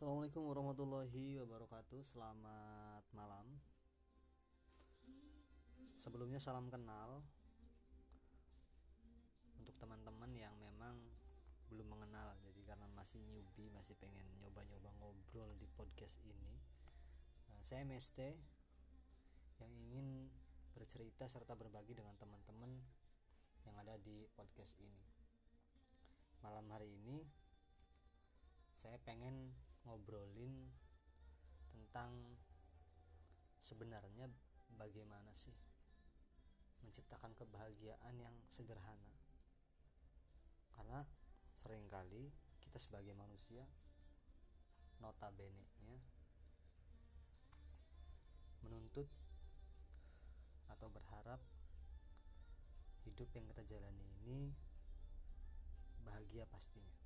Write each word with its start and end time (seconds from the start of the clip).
Assalamualaikum 0.00 0.48
warahmatullahi 0.48 1.36
wabarakatuh. 1.44 2.00
Selamat 2.00 3.04
malam. 3.12 3.44
Sebelumnya 6.00 6.40
salam 6.40 6.72
kenal 6.72 7.20
Untuk 9.60 9.76
teman-teman 9.76 10.32
yang 10.32 10.56
memang 10.56 10.96
belum 11.68 11.84
mengenal. 11.84 12.32
Jadi 12.40 12.64
karena 12.64 12.88
masih 12.96 13.20
newbie 13.28 13.68
Masih 13.76 13.92
pengen 14.00 14.24
nyoba-nyoba 14.40 14.88
ngobrol 15.04 15.52
di 15.60 15.68
podcast 15.76 16.16
ini 16.24 16.56
nah, 17.52 17.60
Saya 17.60 17.84
MST 17.84 18.24
Yang 19.60 19.72
ingin 19.84 20.32
bercerita 20.72 21.28
serta 21.28 21.52
berbagi 21.52 21.92
dengan 21.92 22.16
teman-teman 22.16 22.72
Yang 23.68 23.76
ada 23.84 23.94
di 24.00 24.24
podcast 24.32 24.80
ini. 24.80 25.04
Malam 26.40 26.72
hari 26.72 26.88
ini 26.88 27.20
saya 28.80 28.96
pengen 29.04 29.52
ngobrolin 29.84 30.68
tentang 31.72 32.12
sebenarnya 33.60 34.28
bagaimana 34.74 35.32
sih 35.36 35.54
menciptakan 36.80 37.36
kebahagiaan 37.36 38.16
yang 38.16 38.34
sederhana. 38.48 39.14
Karena 40.72 41.04
sering 41.60 41.84
kali 41.92 42.32
kita 42.64 42.80
sebagai 42.80 43.12
manusia 43.12 43.68
notabene 45.00 45.64
nya 45.84 45.96
menuntut 48.64 49.08
atau 50.68 50.88
berharap 50.92 51.40
hidup 53.08 53.28
yang 53.32 53.44
kita 53.48 53.64
jalani 53.64 54.06
ini 54.24 54.52
bahagia 56.04 56.44
pastinya. 56.48 56.96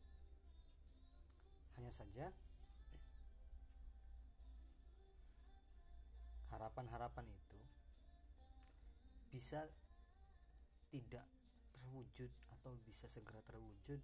Hanya 1.79 1.91
saja 1.91 2.31
harapan-harapan 6.55 7.27
itu 7.27 7.61
bisa 9.35 9.67
tidak 10.95 11.27
terwujud 11.75 12.31
atau 12.55 12.79
bisa 12.87 13.11
segera 13.11 13.43
terwujud 13.43 13.99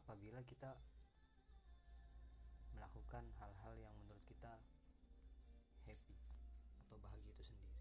apabila 0.00 0.40
kita 0.48 0.72
melakukan 2.72 3.28
hal-hal 3.36 3.74
yang 3.76 3.92
menurut 4.00 4.24
kita 4.24 4.56
happy 5.84 6.16
atau 6.86 6.96
bahagia 6.96 7.36
itu 7.36 7.44
sendiri. 7.44 7.76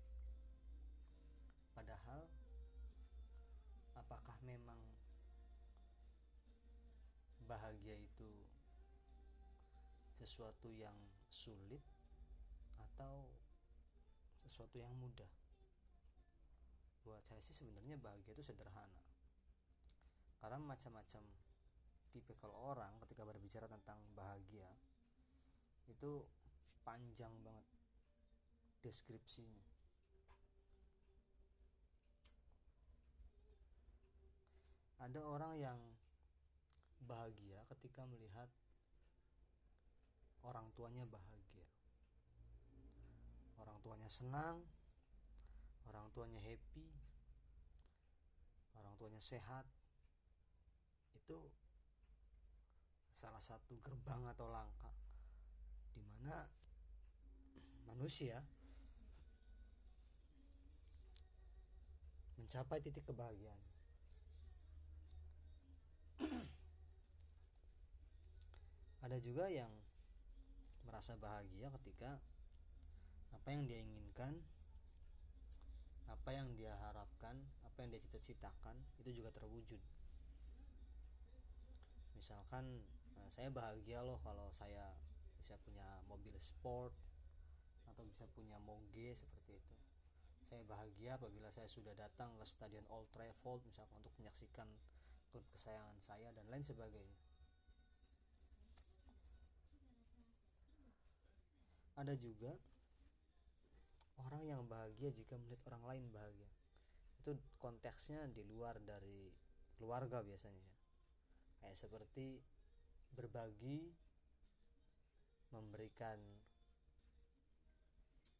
Padahal 1.71 2.27
apakah 3.95 4.35
memang 4.43 4.81
bahagia 7.47 7.95
itu 7.95 8.43
sesuatu 10.19 10.67
yang 10.73 10.97
sulit 11.31 11.79
atau 12.75 13.36
sesuatu 14.57 14.81
yang 14.81 14.89
mudah. 14.97 15.29
Buat 17.05 17.21
saya 17.29 17.37
sih 17.45 17.53
sebenarnya 17.53 17.93
bahagia 18.01 18.33
itu 18.33 18.41
sederhana. 18.41 19.05
Karena 20.41 20.57
macam-macam 20.57 21.21
tipikal 22.09 22.49
orang 22.57 22.97
ketika 23.05 23.21
berbicara 23.21 23.69
tentang 23.69 24.01
bahagia 24.17 24.65
itu 25.85 26.25
panjang 26.81 27.29
banget 27.45 27.69
deskripsinya. 28.81 29.61
Ada 35.05 35.21
orang 35.21 35.53
yang 35.61 35.79
bahagia 37.05 37.61
ketika 37.77 38.09
melihat 38.09 38.49
orang 40.41 40.73
tuanya 40.73 41.05
bahagia 41.05 41.36
tuanya 43.87 44.11
senang 44.11 44.59
orang 45.87 46.11
tuanya 46.11 46.43
happy 46.43 46.91
orang 48.75 48.91
tuanya 48.99 49.23
sehat 49.23 49.63
itu 51.15 51.39
salah 53.15 53.39
satu 53.39 53.79
gerbang 53.79 54.27
atau 54.27 54.51
langkah 54.51 54.91
di 55.95 56.03
mana 56.03 56.51
manusia 57.87 58.43
mencapai 62.35 62.83
titik 62.83 63.07
kebahagiaan. 63.07 63.63
Ada 69.07 69.15
juga 69.23 69.47
yang 69.47 69.71
merasa 70.83 71.15
bahagia 71.15 71.71
ketika 71.79 72.19
apa 73.47 73.55
yang 73.55 73.63
dia 73.63 73.79
inginkan 73.79 74.43
apa 76.11 76.35
yang 76.35 76.51
dia 76.51 76.75
harapkan 76.83 77.39
apa 77.63 77.79
yang 77.79 77.95
dia 77.95 78.03
cita-citakan 78.03 78.75
itu 78.99 79.23
juga 79.23 79.31
terwujud. 79.31 79.79
Misalkan 82.19 82.83
eh, 83.15 83.29
saya 83.31 83.47
bahagia 83.47 84.03
loh 84.03 84.19
kalau 84.19 84.51
saya 84.51 84.91
bisa 85.39 85.55
punya 85.63 85.87
mobil 86.11 86.35
sport 86.43 86.91
atau 87.87 88.03
bisa 88.03 88.27
punya 88.35 88.59
moge 88.67 89.15
seperti 89.15 89.55
itu. 89.63 89.75
Saya 90.43 90.67
bahagia 90.67 91.15
apabila 91.15 91.47
saya 91.47 91.71
sudah 91.71 91.95
datang 91.95 92.35
ke 92.35 92.43
stadion 92.43 92.83
Old 92.91 93.07
Trafford 93.15 93.63
misalkan 93.63 94.03
untuk 94.03 94.11
menyaksikan 94.19 94.67
klub 95.31 95.47
kesayangan 95.55 95.95
saya 96.03 96.35
dan 96.35 96.43
lain 96.51 96.67
sebagainya. 96.67 97.15
Ada 101.95 102.11
juga 102.19 102.59
orang 104.21 104.43
yang 104.45 104.61
bahagia 104.65 105.13
jika 105.13 105.37
melihat 105.37 105.61
orang 105.73 105.83
lain 105.95 106.05
bahagia. 106.09 106.49
Itu 107.21 107.37
konteksnya 107.61 108.25
di 108.31 108.41
luar 108.45 108.81
dari 108.81 109.29
keluarga 109.77 110.25
biasanya 110.25 110.63
ya. 110.63 110.75
Kayak 111.61 111.77
seperti 111.77 112.41
berbagi 113.13 113.93
memberikan 115.53 116.17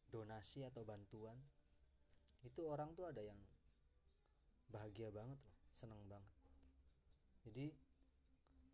donasi 0.08 0.64
atau 0.64 0.84
bantuan 0.84 1.36
itu 2.46 2.64
orang 2.64 2.94
tuh 2.96 3.08
ada 3.08 3.20
yang 3.20 3.36
bahagia 4.70 5.12
banget 5.12 5.36
loh 5.40 5.56
seneng 5.74 6.00
banget. 6.06 6.34
Jadi 7.48 7.66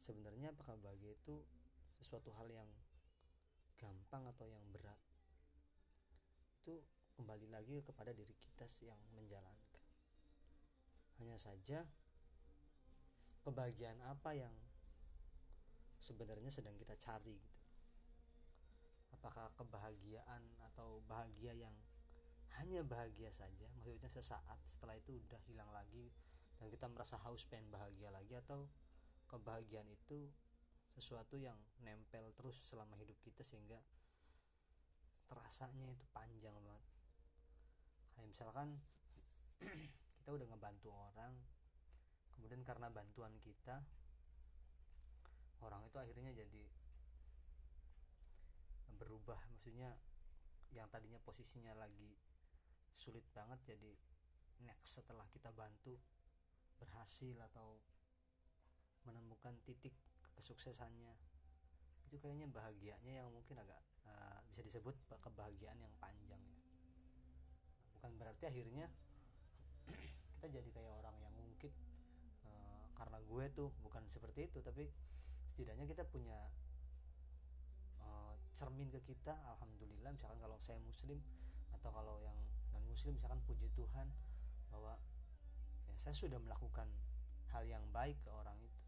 sebenarnya 0.02 0.52
apakah 0.52 0.76
bahagia 0.78 1.14
itu 1.14 1.42
sesuatu 1.98 2.34
hal 2.36 2.50
yang 2.50 2.70
gampang 3.78 4.28
atau 4.30 4.46
yang 4.46 4.62
berat? 4.70 4.98
Itu 6.64 6.80
kembali 7.14 7.46
lagi 7.46 7.78
kepada 7.86 8.10
diri 8.10 8.34
kita 8.34 8.66
yang 8.82 8.98
menjalankan. 9.14 9.82
Hanya 11.22 11.38
saja 11.38 11.86
kebahagiaan 13.46 14.02
apa 14.02 14.34
yang 14.34 14.54
sebenarnya 16.02 16.50
sedang 16.50 16.74
kita 16.74 16.98
cari 16.98 17.38
gitu? 17.38 17.62
Apakah 19.14 19.54
kebahagiaan 19.54 20.42
atau 20.72 21.00
bahagia 21.06 21.54
yang 21.54 21.74
hanya 22.60 22.82
bahagia 22.82 23.30
saja? 23.30 23.70
Maksudnya 23.78 24.10
sesaat 24.10 24.58
setelah 24.74 24.98
itu 24.98 25.14
udah 25.14 25.40
hilang 25.46 25.70
lagi 25.70 26.10
dan 26.58 26.66
kita 26.66 26.90
merasa 26.90 27.14
haus 27.22 27.46
pengen 27.46 27.70
bahagia 27.70 28.10
lagi 28.10 28.34
atau 28.34 28.66
kebahagiaan 29.30 29.86
itu 29.86 30.28
sesuatu 30.94 31.38
yang 31.38 31.58
nempel 31.82 32.30
terus 32.38 32.58
selama 32.66 32.94
hidup 32.98 33.18
kita 33.22 33.42
sehingga 33.42 33.82
terasanya 35.26 35.90
itu 35.90 36.06
panjang 36.14 36.54
banget 36.62 36.93
kayak 38.14 38.28
misalkan 38.30 38.78
kita 40.22 40.30
udah 40.30 40.46
ngebantu 40.48 40.90
orang 40.94 41.34
kemudian 42.34 42.62
karena 42.66 42.90
bantuan 42.90 43.34
kita 43.42 43.82
orang 45.64 45.86
itu 45.88 45.96
akhirnya 45.96 46.32
jadi 46.34 46.64
berubah. 49.00 49.40
Maksudnya 49.52 49.90
yang 50.74 50.86
tadinya 50.90 51.18
posisinya 51.22 51.72
lagi 51.76 52.14
sulit 52.94 53.24
banget 53.34 53.74
jadi 53.74 53.92
next 54.62 55.02
setelah 55.02 55.26
kita 55.34 55.50
bantu 55.50 55.98
berhasil 56.78 57.34
atau 57.52 57.80
menemukan 59.08 59.56
titik 59.64 59.94
kesuksesannya. 60.36 61.14
Itu 62.08 62.20
kayaknya 62.20 62.48
bahagianya 62.48 63.24
yang 63.24 63.28
mungkin 63.32 63.58
agak 63.60 63.80
uh, 64.06 64.40
bisa 64.48 64.62
disebut 64.62 64.94
kebahagiaan 65.08 65.80
yang 65.80 65.94
panjang 65.98 66.42
bukan 68.04 68.20
berarti 68.20 68.44
akhirnya 68.44 68.84
kita 70.36 70.52
jadi 70.52 70.68
kayak 70.76 70.92
orang 70.92 71.16
yang 71.24 71.32
mungkin 71.40 71.72
uh, 72.44 72.84
karena 73.00 73.16
gue 73.16 73.44
tuh 73.56 73.72
bukan 73.80 74.04
seperti 74.12 74.44
itu 74.44 74.60
tapi 74.60 74.92
setidaknya 75.48 75.88
kita 75.88 76.04
punya 76.04 76.36
uh, 78.04 78.36
cermin 78.52 78.92
ke 78.92 79.00
kita 79.08 79.32
alhamdulillah. 79.56 80.12
Misalkan 80.12 80.36
kalau 80.36 80.60
saya 80.60 80.76
muslim 80.84 81.16
atau 81.72 81.88
kalau 81.96 82.20
yang 82.20 82.36
non 82.76 82.84
muslim 82.84 83.16
misalkan 83.16 83.40
puji 83.48 83.72
Tuhan 83.72 84.12
bahwa 84.68 85.00
ya 85.88 85.96
saya 85.96 86.12
sudah 86.12 86.36
melakukan 86.36 86.92
hal 87.56 87.64
yang 87.64 87.88
baik 87.88 88.20
ke 88.20 88.28
orang 88.28 88.60
itu. 88.60 88.84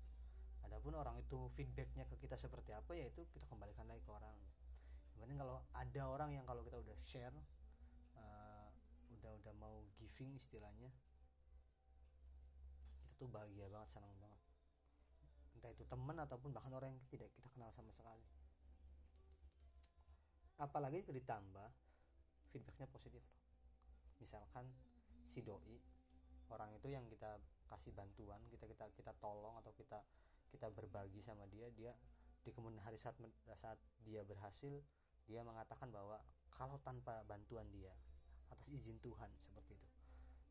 Adapun 0.68 0.92
orang 0.92 1.16
itu 1.16 1.48
feedbacknya 1.56 2.04
ke 2.04 2.20
kita 2.20 2.36
seperti 2.36 2.76
apa 2.76 2.92
ya 2.92 3.08
itu 3.08 3.24
kita 3.32 3.48
kembalikan 3.48 3.88
lagi 3.88 4.04
ke 4.04 4.12
orang. 4.12 4.36
Yang 5.16 5.24
penting 5.24 5.40
kalau 5.40 5.64
ada 5.72 6.02
orang 6.04 6.36
yang 6.36 6.44
kalau 6.44 6.60
kita 6.60 6.76
udah 6.84 7.00
share 7.08 7.32
udah 9.20 9.32
udah 9.42 9.54
mau 9.56 9.84
giving 9.96 10.36
istilahnya 10.36 10.92
kita 13.00 13.12
tuh 13.16 13.28
bahagia 13.32 13.66
banget 13.72 13.88
senang 13.96 14.12
banget. 14.20 14.40
Entah 15.56 15.70
itu 15.72 15.84
teman 15.88 16.16
ataupun 16.20 16.52
bahkan 16.52 16.72
orang 16.76 16.92
yang 16.92 17.00
tidak 17.08 17.32
kita 17.32 17.48
kenal 17.48 17.72
sama 17.72 17.88
sekali. 17.96 18.24
Apalagi 20.60 21.00
ditambah 21.00 21.68
feedbacknya 22.52 22.88
positif 22.88 23.24
misalkan 24.16 24.64
si 25.28 25.44
doi 25.44 25.76
orang 26.48 26.72
itu 26.72 26.88
yang 26.88 27.04
kita 27.10 27.36
kasih 27.68 27.92
bantuan 27.92 28.40
kita 28.48 28.64
kita 28.64 28.88
kita 28.94 29.12
tolong 29.20 29.58
atau 29.60 29.74
kita 29.76 30.00
kita 30.48 30.70
berbagi 30.72 31.20
sama 31.20 31.44
dia 31.50 31.68
dia 31.74 31.92
di 32.40 32.54
kemudian 32.54 32.80
hari 32.80 32.96
saat 32.96 33.18
saat 33.58 33.76
dia 34.06 34.22
berhasil 34.22 34.80
dia 35.26 35.42
mengatakan 35.42 35.90
bahwa 35.90 36.22
kalau 36.54 36.78
tanpa 36.80 37.26
bantuan 37.26 37.66
dia 37.74 37.92
atas 38.50 38.68
izin 38.70 38.98
Tuhan 39.02 39.30
seperti 39.42 39.78
itu. 39.78 39.90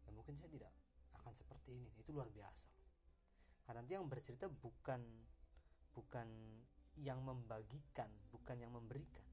Ya 0.07 0.12
mungkin 0.13 0.36
saya 0.38 0.50
tidak 0.51 0.71
akan 1.18 1.33
seperti 1.33 1.75
ini. 1.75 1.89
Itu 2.00 2.15
luar 2.15 2.30
biasa 2.30 2.75
karena 3.65 3.81
nanti 3.81 3.97
yang 3.97 4.06
bercerita 4.06 4.45
bukan 4.45 5.01
bukan 5.97 6.27
yang 7.01 7.19
membagikan 7.25 8.07
bukan 8.30 8.62
yang 8.62 8.71
memberikan. 8.71 9.25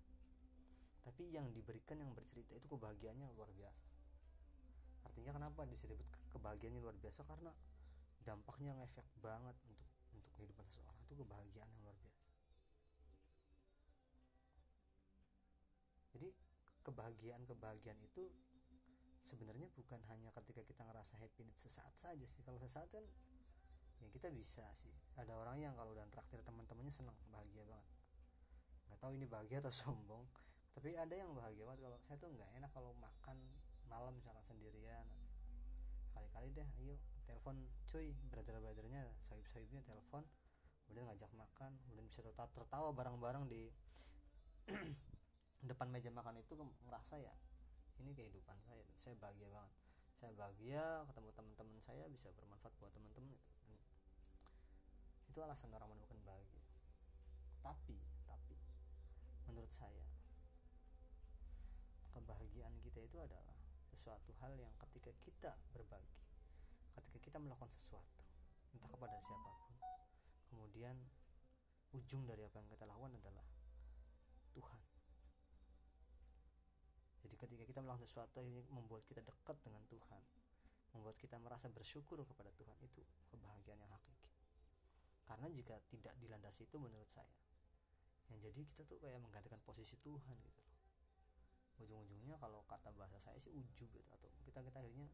Tapi 1.04 1.34
yang 1.34 1.52
diberikan 1.52 2.00
yang 2.00 2.16
bercerita 2.16 2.56
itu 2.56 2.64
kebahagiaannya 2.70 3.28
luar 3.36 3.52
biasa. 3.52 3.86
Artinya 5.04 5.36
kenapa 5.36 5.68
disebut 5.68 5.98
kebahagiaannya 6.32 6.80
luar 6.80 6.96
biasa? 6.96 7.26
Karena 7.28 7.52
dampaknya 8.24 8.72
ngefek 8.80 9.04
banget 9.20 9.56
untuk 9.68 9.90
untuk 10.16 10.32
kehidupan 10.40 10.64
seseorang. 10.70 10.96
Itu 11.04 11.14
kebahagiaan 11.20 11.68
yang 11.68 11.82
luar 11.84 11.96
biasa. 12.00 12.22
Jadi 16.16 16.28
kebahagiaan-kebahagiaan 16.86 18.00
itu 18.00 18.30
sebenarnya 19.22 19.70
bukan 19.78 20.02
hanya 20.10 20.34
ketika 20.34 20.66
kita 20.66 20.82
ngerasa 20.82 21.14
happy 21.22 21.46
sesaat 21.54 21.94
saja 21.94 22.26
sih. 22.26 22.42
Kalau 22.42 22.58
sesaat 22.58 22.90
kan 22.90 23.04
ya 24.02 24.08
kita 24.10 24.28
bisa 24.34 24.66
sih. 24.74 24.92
Ada 25.14 25.38
orang 25.38 25.62
yang 25.62 25.74
kalau 25.78 25.94
udah 25.94 26.06
traktir 26.10 26.42
teman-temannya 26.42 26.90
senang 26.90 27.14
bahagia 27.30 27.62
banget. 27.66 27.88
Nggak 28.90 28.98
tahu 28.98 29.12
ini 29.14 29.26
bahagia 29.30 29.58
atau 29.62 29.72
sombong 29.86 30.24
tapi 30.72 30.96
ada 30.96 31.14
yang 31.14 31.30
bahagia 31.36 31.62
banget. 31.68 31.80
Kalau 31.86 31.98
saya 32.02 32.16
tuh 32.18 32.30
nggak 32.34 32.50
enak 32.58 32.70
kalau 32.74 32.92
makan 32.98 33.36
malam 33.86 34.12
misalkan 34.18 34.42
sendirian. 34.42 35.06
Kali-kali 36.12 36.48
deh 36.52 36.68
ayo 36.82 36.98
telepon 37.24 37.56
cuy. 37.88 38.12
Brother-brothernya 38.28 39.06
sahib-sahibnya 39.30 39.86
telepon. 39.86 40.26
Kemudian 40.82 41.08
ngajak 41.08 41.30
makan 41.32 41.72
kemudian 41.86 42.04
bisa 42.10 42.20
tertawa 42.26 42.90
bareng-bareng 42.90 43.48
di 43.48 43.70
depan 45.70 45.88
meja 45.88 46.10
makan 46.10 46.42
itu 46.42 46.58
ngerasa 46.58 47.22
ya 47.22 47.32
ini 48.02 48.12
kehidupan 48.18 48.58
saya 48.66 48.82
saya 48.98 49.14
bahagia 49.22 49.48
banget. 49.48 49.72
Saya 50.18 50.32
bahagia 50.38 50.82
ketemu 51.10 51.30
teman-teman 51.34 51.78
saya 51.82 52.04
bisa 52.10 52.28
bermanfaat 52.34 52.74
buat 52.78 52.92
teman-teman. 52.94 53.38
Itu 55.30 55.38
alasan 55.42 55.70
orang 55.74 55.94
menemukan 55.94 56.18
bahagia. 56.26 56.62
Tapi 57.62 57.98
tapi 58.26 58.58
menurut 59.46 59.70
saya 59.70 60.02
kebahagiaan 62.12 62.74
kita 62.84 63.00
itu 63.02 63.16
adalah 63.18 63.56
sesuatu 63.88 64.32
hal 64.44 64.52
yang 64.60 64.72
ketika 64.88 65.12
kita 65.24 65.52
berbagi 65.72 66.16
ketika 66.96 67.18
kita 67.18 67.38
melakukan 67.40 67.72
sesuatu 67.72 68.20
entah 68.76 68.88
kepada 68.88 69.16
siapa 69.20 69.48
pun 69.64 69.74
kemudian 70.52 70.96
ujung 71.92 72.24
dari 72.28 72.44
apa 72.44 72.60
yang 72.60 72.68
kita 72.68 72.84
lakukan 72.84 73.12
adalah 73.16 73.46
Tuhan 74.52 74.82
jadi 77.24 77.31
ketika 77.42 77.66
kita 77.66 77.80
melakukan 77.82 78.06
sesuatu 78.06 78.38
yang 78.38 78.54
membuat 78.70 79.02
kita 79.10 79.18
dekat 79.26 79.58
dengan 79.66 79.82
Tuhan 79.90 80.22
membuat 80.92 81.16
kita 81.16 81.40
merasa 81.40 81.72
bersyukur 81.72 82.20
kepada 82.22 82.52
Tuhan 82.54 82.76
itu 82.84 83.00
kebahagiaan 83.32 83.80
yang 83.80 83.92
hakiki. 83.96 84.28
Karena 85.24 85.48
jika 85.48 85.80
tidak 85.88 86.14
dilandasi 86.20 86.68
itu 86.68 86.76
menurut 86.76 87.08
saya 87.08 87.32
yang 88.28 88.38
jadi 88.40 88.60
kita 88.64 88.82
tuh 88.88 88.96
kayak 89.00 89.20
menggantikan 89.20 89.60
posisi 89.64 89.96
Tuhan 90.00 90.36
gitu 90.40 90.60
loh. 90.60 90.76
Ujung-ujungnya 91.82 92.36
kalau 92.38 92.62
kata 92.68 92.92
bahasa 92.94 93.18
saya 93.18 93.36
sih 93.40 93.50
ujub 93.50 93.88
gitu 93.88 94.08
atau 94.12 94.28
kita 94.44 94.60
kita 94.62 94.78
akhirnya 94.78 95.08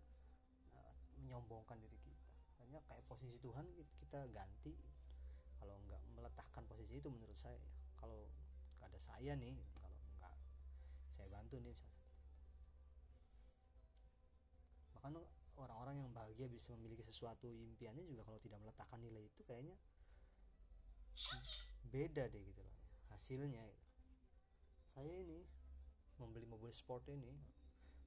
uh, 0.75 0.95
menyombongkan 1.23 1.79
diri 1.79 1.99
kita. 2.03 2.27
Hanya 2.63 2.83
kayak 2.91 3.07
posisi 3.07 3.39
Tuhan 3.39 3.65
kita 4.03 4.27
ganti. 4.35 4.75
Kalau 5.59 5.75
nggak 5.91 6.03
meletakkan 6.15 6.63
posisi 6.67 6.99
itu 6.99 7.09
menurut 7.11 7.35
saya 7.39 7.59
ya. 7.59 7.71
Kalau 7.99 8.27
ada 8.83 8.99
saya 8.99 9.35
nih 9.35 9.59
kalau 9.75 9.91
nggak 10.19 10.35
saya 11.19 11.27
bantu 11.35 11.59
nih 11.59 11.75
misalnya 11.75 11.98
orang-orang 15.59 16.03
yang 16.03 16.11
bahagia 16.15 16.47
bisa 16.51 16.75
memiliki 16.79 17.03
sesuatu 17.03 17.51
impiannya 17.51 18.07
juga 18.07 18.23
kalau 18.27 18.39
tidak 18.43 18.59
meletakkan 18.63 18.99
nilai 19.03 19.27
itu 19.27 19.41
kayaknya 19.47 19.77
beda 21.89 22.31
deh 22.31 22.43
gitu 22.43 22.61
loh 22.63 22.77
hasilnya 23.11 23.65
gitu. 23.67 23.89
saya 24.95 25.15
ini 25.19 25.43
membeli 26.19 26.47
mobil 26.47 26.71
sport 26.71 27.07
ini 27.11 27.35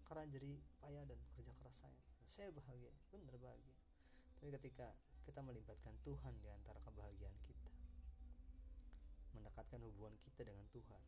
karena 0.07 0.27
jadi 0.27 0.51
payah 0.83 1.07
dan 1.07 1.19
kerja 1.31 1.55
keras 1.55 1.75
saya. 1.79 1.95
Saya 2.27 2.51
bahagia 2.51 2.91
benar 3.15 3.35
bahagia. 3.39 3.75
Tapi 4.39 4.51
ketika 4.59 4.91
kita 5.23 5.39
melibatkan 5.39 5.95
Tuhan 6.03 6.35
di 6.43 6.51
antara 6.51 6.83
kebahagiaan 6.83 7.37
kita 7.47 7.71
mendekatkan 9.31 9.79
hubungan 9.79 10.17
kita 10.27 10.43
dengan 10.43 10.67
Tuhan 10.75 11.01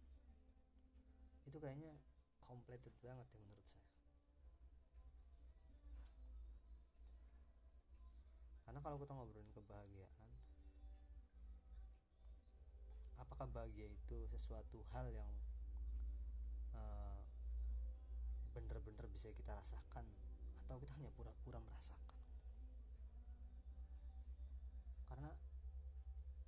itu 1.43 1.57
kayaknya 1.59 1.91
completed 2.39 2.95
banget 3.03 3.27
ya 3.35 3.39
menurut 3.43 3.67
saya 3.67 3.82
karena 8.73 8.89
kalau 8.89 8.97
kita 8.97 9.13
ngobrolin 9.13 9.53
kebahagiaan 9.53 10.33
apakah 13.21 13.45
bahagia 13.53 13.85
itu 13.85 14.25
sesuatu 14.25 14.81
hal 14.89 15.13
yang 15.13 15.29
uh, 16.73 17.21
bener-bener 18.57 19.05
bisa 19.13 19.29
kita 19.37 19.53
rasakan 19.53 20.09
atau 20.65 20.81
kita 20.81 20.89
hanya 20.97 21.13
pura-pura 21.13 21.61
merasakan? 21.61 22.17
Karena 25.05 25.29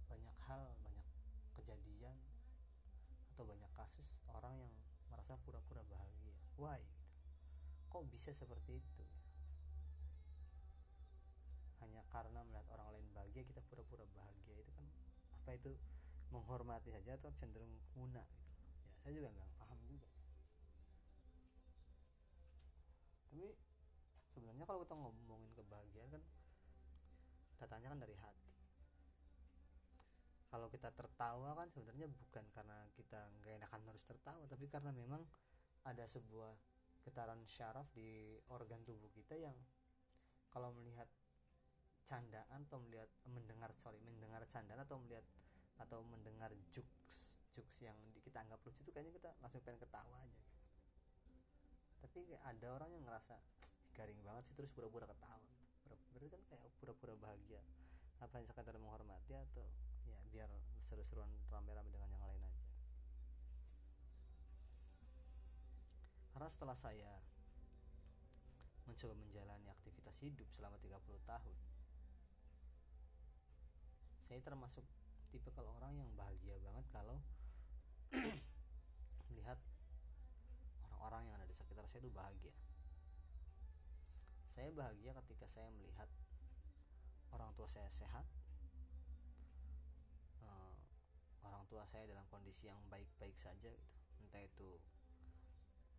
banyak 0.10 0.38
hal 0.50 0.74
banyak 0.82 1.06
kejadian 1.62 2.18
atau 3.38 3.46
banyak 3.46 3.70
kasus 3.78 4.18
orang 4.34 4.66
yang 4.66 4.74
merasa 5.14 5.38
pura-pura 5.46 5.86
bahagia. 5.86 6.34
Why? 6.58 6.82
Kok 7.94 8.10
bisa 8.10 8.34
seperti 8.34 8.82
itu 8.82 9.06
karena 12.16 12.40
melihat 12.48 12.72
orang 12.72 12.96
lain 12.96 13.08
bahagia 13.12 13.44
kita 13.44 13.60
pura-pura 13.68 14.08
bahagia 14.16 14.56
itu 14.56 14.72
kan 14.72 14.88
apa 15.36 15.52
itu? 15.60 15.76
Menghormati 16.32 16.96
saja 16.96 17.20
atau 17.20 17.36
cenderung 17.36 17.76
guna 17.92 18.24
gitu. 18.24 18.56
Ya 18.88 18.96
saya 19.04 19.12
juga 19.20 19.30
nggak 19.36 19.50
paham 19.60 19.80
juga 19.84 20.08
tapi 23.36 23.52
sebenarnya 24.32 24.64
kalau 24.64 24.88
kita 24.88 24.96
ngomongin 24.96 25.52
kebahagiaan 25.60 26.08
kan 26.08 26.24
datanya 27.60 27.92
kan 27.92 28.00
dari 28.00 28.16
hati. 28.16 28.52
Kalau 30.48 30.72
kita 30.72 30.88
tertawa 30.96 31.52
kan 31.52 31.68
sebenarnya 31.68 32.08
bukan 32.08 32.48
karena 32.56 32.88
kita 32.96 33.28
nggak 33.44 33.60
enakan 33.60 33.92
harus 33.92 34.08
tertawa 34.08 34.40
tapi 34.48 34.72
karena 34.72 34.96
memang 34.96 35.20
ada 35.84 36.08
sebuah 36.08 36.56
getaran 37.04 37.44
syaraf 37.44 37.92
di 37.92 38.40
organ 38.48 38.80
tubuh 38.88 39.12
kita 39.12 39.36
yang 39.36 39.60
kalau 40.48 40.72
melihat 40.72 41.12
candaan 42.06 42.62
atau 42.70 42.78
melihat 42.86 43.10
mendengar 43.26 43.74
sorry 43.82 43.98
mendengar 44.06 44.46
candaan 44.46 44.86
atau 44.86 45.02
melihat 45.02 45.26
atau 45.82 46.06
mendengar 46.06 46.54
jokes 46.72 47.42
jokes 47.56 47.80
yang 47.82 47.96
kita 48.20 48.44
anggap 48.44 48.60
lucu 48.68 48.84
itu 48.84 48.92
kayaknya 48.92 49.16
kita 49.16 49.30
langsung 49.40 49.64
pengen 49.64 49.80
ketawa 49.80 50.20
aja. 50.20 50.44
Tapi 52.04 52.36
ada 52.36 52.68
orang 52.76 52.92
yang 52.92 53.04
ngerasa 53.08 53.40
garing 53.96 54.20
banget 54.28 54.44
sih 54.52 54.56
terus 54.60 54.76
pura-pura 54.76 55.08
ketawa 55.08 55.40
gitu. 55.40 55.96
berarti 56.12 56.28
kan 56.32 56.42
kayak 56.52 56.68
pura-pura 56.84 57.16
bahagia. 57.16 57.64
Apa 58.20 58.40
yang 58.40 58.48
sekadar 58.48 58.76
menghormati 58.76 59.36
atau 59.36 59.64
ya 60.04 60.20
biar 60.32 60.52
seru-seruan 60.84 61.32
rame-rame 61.48 61.92
dengan 61.92 62.12
yang 62.12 62.24
lain 62.28 62.42
aja. 62.44 62.64
Karena 66.36 66.50
setelah 66.52 66.76
saya 66.76 67.12
mencoba 68.86 69.16
menjalani 69.16 69.68
aktivitas 69.72 70.16
hidup 70.20 70.48
selama 70.52 70.76
30 70.84 71.00
tahun 71.24 71.56
saya 74.26 74.42
termasuk 74.42 74.86
tipe 75.30 75.50
kalau 75.54 75.74
orang 75.78 75.96
yang 75.96 76.10
bahagia 76.18 76.58
banget 76.62 76.86
kalau 76.90 77.18
melihat 79.30 79.60
orang-orang 80.86 81.30
yang 81.30 81.36
ada 81.38 81.48
di 81.48 81.56
sekitar 81.56 81.86
saya 81.86 82.02
itu 82.02 82.12
bahagia. 82.12 82.54
Saya 84.56 84.72
bahagia 84.72 85.12
ketika 85.26 85.46
saya 85.46 85.70
melihat 85.76 86.08
orang 87.36 87.52
tua 87.54 87.68
saya 87.68 87.92
sehat 87.92 88.26
tua 91.76 91.84
saya 91.90 92.06
dalam 92.08 92.24
kondisi 92.30 92.70
yang 92.70 92.80
baik-baik 92.88 93.36
saja 93.36 93.68
gitu. 93.68 93.98
Entah 94.22 94.40
itu 94.40 94.80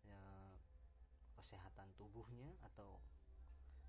ya, 0.08 0.22
kesehatan 1.36 1.92
tubuhnya 1.98 2.54
atau 2.64 3.02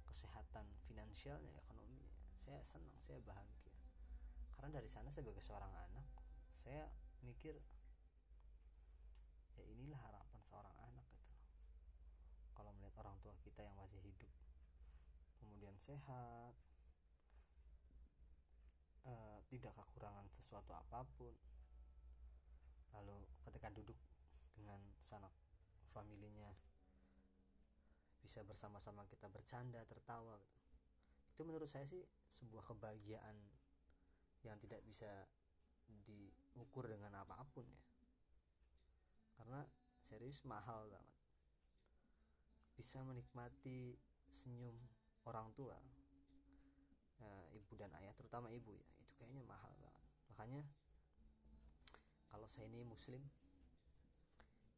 kesehatan 0.10 0.68
finansialnya 0.90 1.54
ekonominya. 1.64 2.12
Saya 2.44 2.60
senang 2.66 2.98
saya 3.06 3.24
bahagia 3.24 3.57
karena 4.58 4.74
dari 4.74 4.90
sana 4.90 5.14
sebagai 5.14 5.40
seorang 5.40 5.70
anak 5.70 6.10
saya 6.58 6.90
mikir 7.22 7.54
ya 9.54 9.64
inilah 9.70 10.02
harapan 10.02 10.42
seorang 10.42 10.74
anak 10.82 11.06
gitu 11.14 11.30
kalau 12.58 12.74
melihat 12.82 13.06
orang 13.06 13.22
tua 13.22 13.38
kita 13.46 13.62
yang 13.62 13.78
masih 13.78 14.02
hidup 14.02 14.34
kemudian 15.38 15.78
sehat 15.78 16.58
uh, 19.06 19.40
tidak 19.46 19.78
kekurangan 19.78 20.26
sesuatu 20.34 20.74
apa 20.74 21.06
pun 21.14 21.38
lalu 22.98 23.30
ketika 23.46 23.70
duduk 23.70 23.98
dengan 24.58 24.82
sanak 25.06 25.32
familinya 25.94 26.50
bisa 28.26 28.42
bersama-sama 28.44 29.06
kita 29.08 29.30
bercanda 29.30 29.86
tertawa 29.86 30.36
gitu. 30.42 30.60
itu 31.38 31.42
menurut 31.46 31.70
saya 31.70 31.86
sih 31.86 32.04
sebuah 32.28 32.66
kebahagiaan 32.66 33.38
yang 34.48 34.56
tidak 34.64 34.80
bisa 34.88 35.28
diukur 36.08 36.88
dengan 36.88 37.12
apa 37.20 37.44
pun 37.52 37.68
ya. 37.68 37.84
Karena 39.36 39.62
serius 40.08 40.42
mahal 40.48 40.88
banget. 40.88 41.18
Bisa 42.80 43.04
menikmati 43.04 44.00
senyum 44.32 44.76
orang 45.28 45.52
tua 45.52 45.76
ya, 47.20 47.34
ibu 47.58 47.74
dan 47.76 47.92
ayah 48.00 48.14
terutama 48.16 48.48
ibu 48.54 48.72
ya 48.72 48.86
itu 48.86 49.12
kayaknya 49.20 49.44
mahal 49.44 49.74
banget. 49.82 50.04
Makanya 50.32 50.62
kalau 52.32 52.48
saya 52.48 52.70
ini 52.70 52.86
muslim 52.86 53.20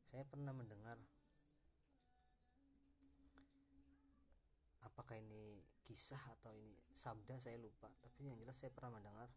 saya 0.10 0.26
pernah 0.26 0.56
mendengar 0.56 0.98
apakah 4.82 5.20
ini 5.20 5.62
kisah 5.86 6.22
atau 6.40 6.56
ini 6.56 6.74
sabda 6.94 7.38
saya 7.38 7.60
lupa. 7.62 7.92
Tapi 8.02 8.30
yang 8.30 8.38
jelas 8.40 8.58
saya 8.58 8.74
pernah 8.74 8.98
mendengar 8.98 9.30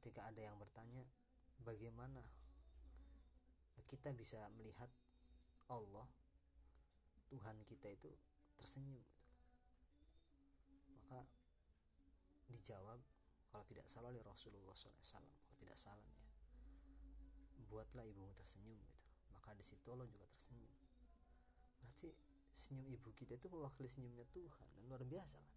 ketika 0.00 0.24
ada 0.32 0.40
yang 0.40 0.56
bertanya 0.56 1.04
bagaimana 1.60 2.24
kita 3.84 4.16
bisa 4.16 4.40
melihat 4.56 4.88
Allah 5.68 6.08
Tuhan 7.28 7.60
kita 7.68 7.92
itu 7.92 8.08
tersenyum? 8.56 9.04
Maka 10.96 11.28
dijawab 12.48 12.98
kalau 13.52 13.64
tidak 13.68 13.84
salah 13.92 14.08
oleh 14.08 14.24
Rasulullah 14.24 14.72
SAW 14.72 15.04
kalau 15.04 15.56
tidak 15.60 15.76
salah 15.76 16.00
ya 16.00 16.20
buatlah 17.70 18.02
ibumu 18.02 18.34
tersenyum 18.34 18.80
gitu. 18.82 18.98
Maka 19.30 19.54
di 19.54 19.62
situ 19.62 19.86
Allah 19.94 20.08
juga 20.10 20.26
tersenyum. 20.26 20.74
Berarti 21.78 22.10
senyum 22.58 22.86
ibu 22.90 23.10
kita 23.14 23.38
itu 23.38 23.46
mewakili 23.46 23.86
senyumnya 23.86 24.26
Tuhan 24.34 24.66
dan 24.74 24.82
luar 24.90 25.06
biasa 25.06 25.38
kan? 25.38 25.56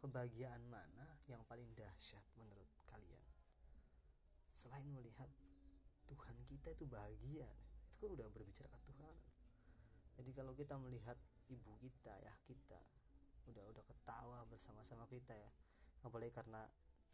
Kebahagiaan 0.00 0.62
mana 0.68 1.16
yang 1.28 1.40
paling 1.48 1.68
dahsyat 1.76 2.24
menurut 2.36 2.68
selain 4.60 4.84
melihat 4.92 5.32
Tuhan 6.04 6.36
kita 6.44 6.76
itu 6.76 6.84
bahagia 6.84 7.48
itu 7.88 7.96
kan 7.96 8.12
udah 8.12 8.28
berbicara 8.28 8.68
ke 8.68 8.80
Tuhan. 8.92 9.16
Jadi 10.20 10.30
kalau 10.36 10.52
kita 10.52 10.76
melihat 10.76 11.16
ibu 11.48 11.72
kita 11.80 12.12
ya 12.20 12.32
kita 12.44 12.80
udah 13.48 13.64
udah 13.72 13.84
ketawa 13.88 14.44
bersama-sama 14.52 15.08
kita 15.08 15.32
ya. 15.32 15.50
Apalagi 16.04 16.36
karena 16.36 16.68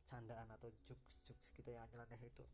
candaan 0.06 0.50
atau 0.50 0.70
jokes-jokes 0.86 1.54
kita 1.54 1.74
yang 1.74 1.86
nyeleneh 1.90 2.18
itu. 2.18 2.46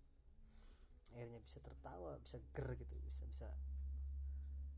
Akhirnya 1.13 1.41
bisa 1.41 1.61
tertawa 1.61 2.17
bisa 2.21 2.41
ger 2.53 2.69
gitu 2.77 2.97
bisa 3.05 3.25
bisa 3.29 3.49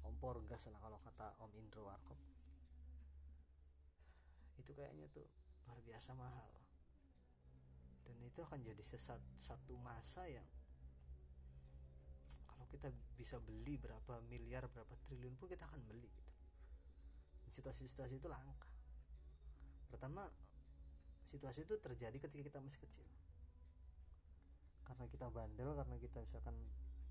kompor 0.03 0.43
gas 0.47 0.67
lah 0.71 0.79
kalau 0.79 0.99
kata 1.03 1.35
Om 1.43 1.51
Indro 1.59 1.91
Warkop. 1.91 2.19
Itu 4.63 4.71
kayaknya 4.75 5.11
tuh 5.11 5.27
luar 5.67 5.79
biasa 5.83 6.15
mahal 6.15 6.64
dan 8.05 8.17
itu 8.21 8.41
akan 8.45 8.61
jadi 8.61 8.83
sesat, 8.85 9.19
satu 9.41 9.75
masa 9.81 10.29
yang 10.29 10.45
kalau 12.45 12.69
kita 12.69 12.93
bisa 13.17 13.41
beli 13.41 13.81
berapa 13.81 14.21
miliar 14.29 14.69
berapa 14.69 14.93
triliun 15.09 15.35
pun 15.41 15.49
kita 15.49 15.65
akan 15.65 15.81
beli 15.89 16.13
gitu. 16.13 16.33
Situasi-situasi 17.49 18.21
itu 18.21 18.29
langka. 18.29 18.69
Pertama 19.89 20.29
situasi 21.25 21.65
itu 21.65 21.81
terjadi 21.81 22.17
ketika 22.21 22.43
kita 22.45 22.59
masih 22.61 22.81
kecil. 22.85 23.07
Karena 24.85 25.09
kita 25.09 25.33
bandel 25.33 25.73
karena 25.73 25.97
kita 25.97 26.21
misalkan 26.21 26.57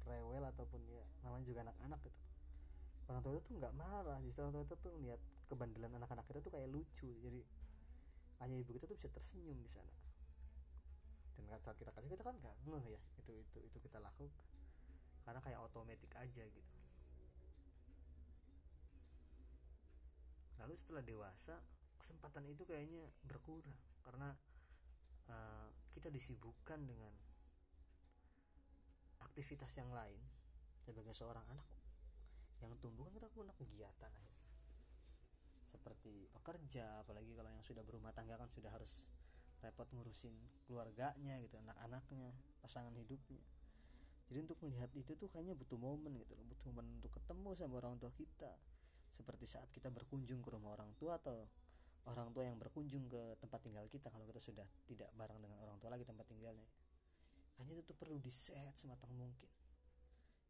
rewel 0.06 0.44
ataupun 0.46 0.84
ya 0.86 1.04
namanya 1.26 1.46
juga 1.48 1.60
anak-anak 1.66 2.00
gitu. 2.06 2.22
Orang 3.10 3.20
tua 3.26 3.32
itu 3.36 3.42
tuh 3.50 3.56
nggak 3.58 3.74
marah 3.76 4.20
justru 4.22 4.46
orang 4.46 4.54
tua 4.54 4.64
itu 4.68 4.76
tuh 4.78 4.94
lihat 5.02 5.20
kebandelan 5.50 5.92
anak-anak 5.98 6.24
kita 6.30 6.40
tuh 6.44 6.52
kayak 6.54 6.70
lucu. 6.70 7.10
Jadi 7.24 7.42
ayah 8.44 8.58
ibu 8.60 8.72
kita 8.76 8.86
tuh 8.86 8.98
bisa 9.00 9.10
tersenyum 9.10 9.56
di 9.64 9.72
sana 9.72 10.03
dan 11.38 11.60
saat 11.62 11.78
kita 11.78 11.92
kasih 11.94 12.10
kita 12.12 12.24
kan 12.26 12.36
nggak 12.38 12.56
ngeh 12.70 12.86
ya. 12.98 13.02
Itu 13.22 13.32
itu 13.34 13.58
itu 13.62 13.78
kita 13.82 13.98
lakukan. 14.02 14.46
Karena 15.24 15.40
kayak 15.40 15.60
otomatis 15.64 16.12
aja 16.18 16.44
gitu. 16.44 16.74
Lalu 20.60 20.74
setelah 20.80 21.04
dewasa 21.04 21.56
kesempatan 22.00 22.48
itu 22.50 22.64
kayaknya 22.68 23.08
berkurang. 23.24 23.78
Karena 24.04 24.36
uh, 25.32 25.70
kita 25.96 26.12
disibukkan 26.12 26.80
dengan 26.84 27.14
aktivitas 29.24 29.72
yang 29.80 29.92
lain. 29.92 30.20
Sebagai 30.84 31.16
seorang 31.16 31.48
anak 31.48 31.68
yang 32.64 32.76
tumbuh 32.80 33.08
kan 33.08 33.14
kita 33.16 33.28
punya 33.32 33.52
kegiatan 33.60 34.12
seperti 35.68 36.32
pekerja 36.32 37.04
apalagi 37.04 37.36
kalau 37.36 37.52
yang 37.52 37.60
sudah 37.60 37.84
berumah 37.84 38.16
tangga 38.16 38.40
kan 38.40 38.48
sudah 38.48 38.72
harus 38.72 39.12
repot 39.64 39.88
ngurusin 39.96 40.36
keluarganya 40.68 41.40
gitu 41.40 41.56
anak-anaknya 41.64 42.36
pasangan 42.60 42.92
hidupnya. 43.00 43.40
Jadi 44.28 44.38
untuk 44.44 44.60
melihat 44.68 44.92
itu 44.96 45.16
tuh 45.16 45.32
kayaknya 45.32 45.56
butuh 45.56 45.80
momen 45.80 46.20
gitu 46.20 46.36
loh 46.36 46.46
butuh 46.48 46.66
momen 46.72 47.00
untuk 47.00 47.12
ketemu 47.16 47.50
sama 47.56 47.74
orang 47.80 47.96
tua 47.96 48.12
kita. 48.12 48.52
Seperti 49.14 49.46
saat 49.48 49.70
kita 49.72 49.88
berkunjung 49.94 50.44
ke 50.44 50.50
rumah 50.52 50.76
orang 50.76 50.92
tua 51.00 51.22
atau 51.22 51.48
orang 52.10 52.36
tua 52.36 52.44
yang 52.44 52.60
berkunjung 52.60 53.08
ke 53.08 53.40
tempat 53.40 53.64
tinggal 53.64 53.88
kita 53.88 54.12
kalau 54.12 54.28
kita 54.28 54.42
sudah 54.44 54.68
tidak 54.84 55.08
bareng 55.16 55.40
dengan 55.40 55.62
orang 55.64 55.80
tua 55.80 55.94
lagi 55.94 56.04
tempat 56.04 56.28
tinggalnya. 56.28 56.68
Hanya 57.62 57.80
itu 57.80 57.94
perlu 57.96 58.18
diset 58.20 58.76
sematang 58.76 59.14
mungkin. 59.14 59.48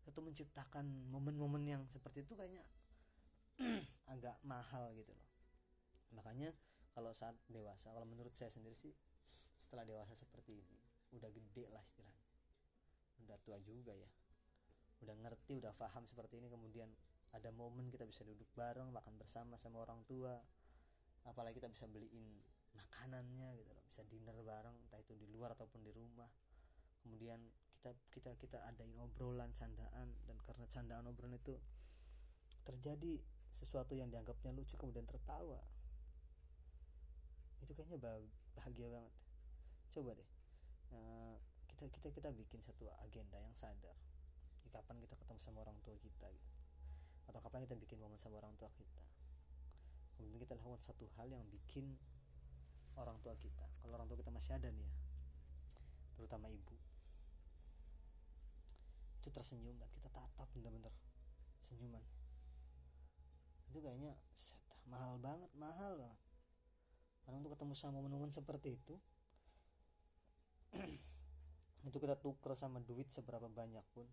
Atau 0.07 0.23
menciptakan 0.23 1.11
momen-momen 1.11 1.63
yang 1.63 1.83
seperti 1.91 2.25
itu 2.25 2.33
kayaknya 2.33 2.63
agak 4.13 4.39
mahal 4.47 4.89
gitu 4.97 5.11
loh. 5.13 5.27
Makanya 6.15 6.55
kalau 6.93 7.11
saat 7.11 7.33
dewasa 7.49 7.89
kalau 7.89 8.05
menurut 8.05 8.33
saya 8.37 8.53
sendiri 8.53 8.77
sih 8.77 8.93
setelah 9.57 9.83
dewasa 9.89 10.13
seperti 10.13 10.61
ini 10.61 10.77
udah 11.13 11.29
gede 11.29 11.69
lah 11.69 11.81
istilahnya. 11.85 12.25
Udah 13.25 13.37
tua 13.45 13.57
juga 13.61 13.93
ya. 13.93 14.09
Udah 15.05 15.15
ngerti 15.17 15.61
udah 15.61 15.73
paham 15.73 16.05
seperti 16.09 16.41
ini 16.41 16.49
kemudian 16.49 16.89
ada 17.33 17.49
momen 17.49 17.89
kita 17.89 18.05
bisa 18.05 18.21
duduk 18.25 18.45
bareng 18.53 18.93
makan 18.93 19.13
bersama 19.17 19.57
sama 19.57 19.85
orang 19.85 20.01
tua. 20.05 20.37
Apalagi 21.23 21.61
kita 21.61 21.69
bisa 21.71 21.85
beliin 21.87 22.41
makanannya 22.73 23.57
gitu 23.61 23.71
loh. 23.73 23.83
Bisa 23.85 24.01
dinner 24.09 24.35
bareng 24.41 24.75
entah 24.89 24.99
itu 25.01 25.13
di 25.17 25.29
luar 25.29 25.53
ataupun 25.53 25.81
di 25.85 25.91
rumah. 25.93 26.29
Kemudian 27.01 27.39
kita 27.77 27.93
kita 28.13 28.31
kita 28.37 28.57
adain 28.69 28.93
obrolan 28.97 29.53
candaan. 29.53 30.13
Dan 30.25 30.37
karena 30.41 30.65
candaan 30.69 31.05
obrolan 31.09 31.37
itu 31.37 31.57
terjadi 32.63 33.21
sesuatu 33.53 33.93
yang 33.93 34.09
dianggapnya 34.09 34.55
lucu 34.55 34.75
kemudian 34.79 35.03
tertawa 35.05 35.61
itu 37.63 37.71
kayaknya 37.73 37.99
bahagia 38.53 38.87
banget. 38.91 39.13
Coba 39.93 40.11
deh 40.17 40.29
uh, 40.93 41.35
kita 41.73 41.89
kita 41.89 42.07
kita 42.13 42.29
bikin 42.35 42.59
satu 42.61 42.87
agenda 43.01 43.39
yang 43.39 43.55
sadar. 43.55 43.95
Kapan 44.73 44.97
kita 45.05 45.13
ketemu 45.13 45.37
sama 45.37 45.61
orang 45.61 45.77
tua 45.85 45.93
kita 46.01 46.33
gitu. 46.33 46.53
atau 47.29 47.37
kapan 47.45 47.69
kita 47.69 47.77
bikin 47.77 48.01
momen 48.01 48.17
sama 48.17 48.41
orang 48.41 48.57
tua 48.57 48.73
kita. 48.73 49.05
Kemudian 50.17 50.41
kita 50.41 50.57
lakukan 50.57 50.81
satu 50.81 51.05
hal 51.13 51.29
yang 51.29 51.45
bikin 51.45 51.93
orang 52.97 53.21
tua 53.21 53.37
kita. 53.37 53.69
Kalau 53.79 53.93
orang 53.93 54.09
tua 54.09 54.17
kita 54.17 54.33
masih 54.33 54.57
ada 54.57 54.73
nih 54.73 54.81
ya 54.81 54.93
terutama 56.17 56.49
ibu. 56.49 56.77
Itu 59.21 59.29
tersenyum 59.29 59.77
dan 59.77 59.89
kita 59.93 60.09
tatap 60.09 60.47
bener-bener 60.57 60.93
senyuman. 61.61 62.01
Itu 63.69 63.77
kayaknya 63.77 64.17
set, 64.33 64.57
mahal 64.89 65.21
banget 65.21 65.51
mahal 65.53 65.99
banget 66.01 66.22
karena 67.23 67.39
untuk 67.39 67.55
ketemu 67.55 67.73
sama 67.75 67.99
momen-momen 68.03 68.31
seperti 68.35 68.75
itu 68.75 68.95
itu 71.87 71.97
kita 71.99 72.19
tuker 72.19 72.55
sama 72.55 72.83
duit 72.83 73.07
seberapa 73.11 73.47
banyak 73.47 73.83
pun 73.93 74.07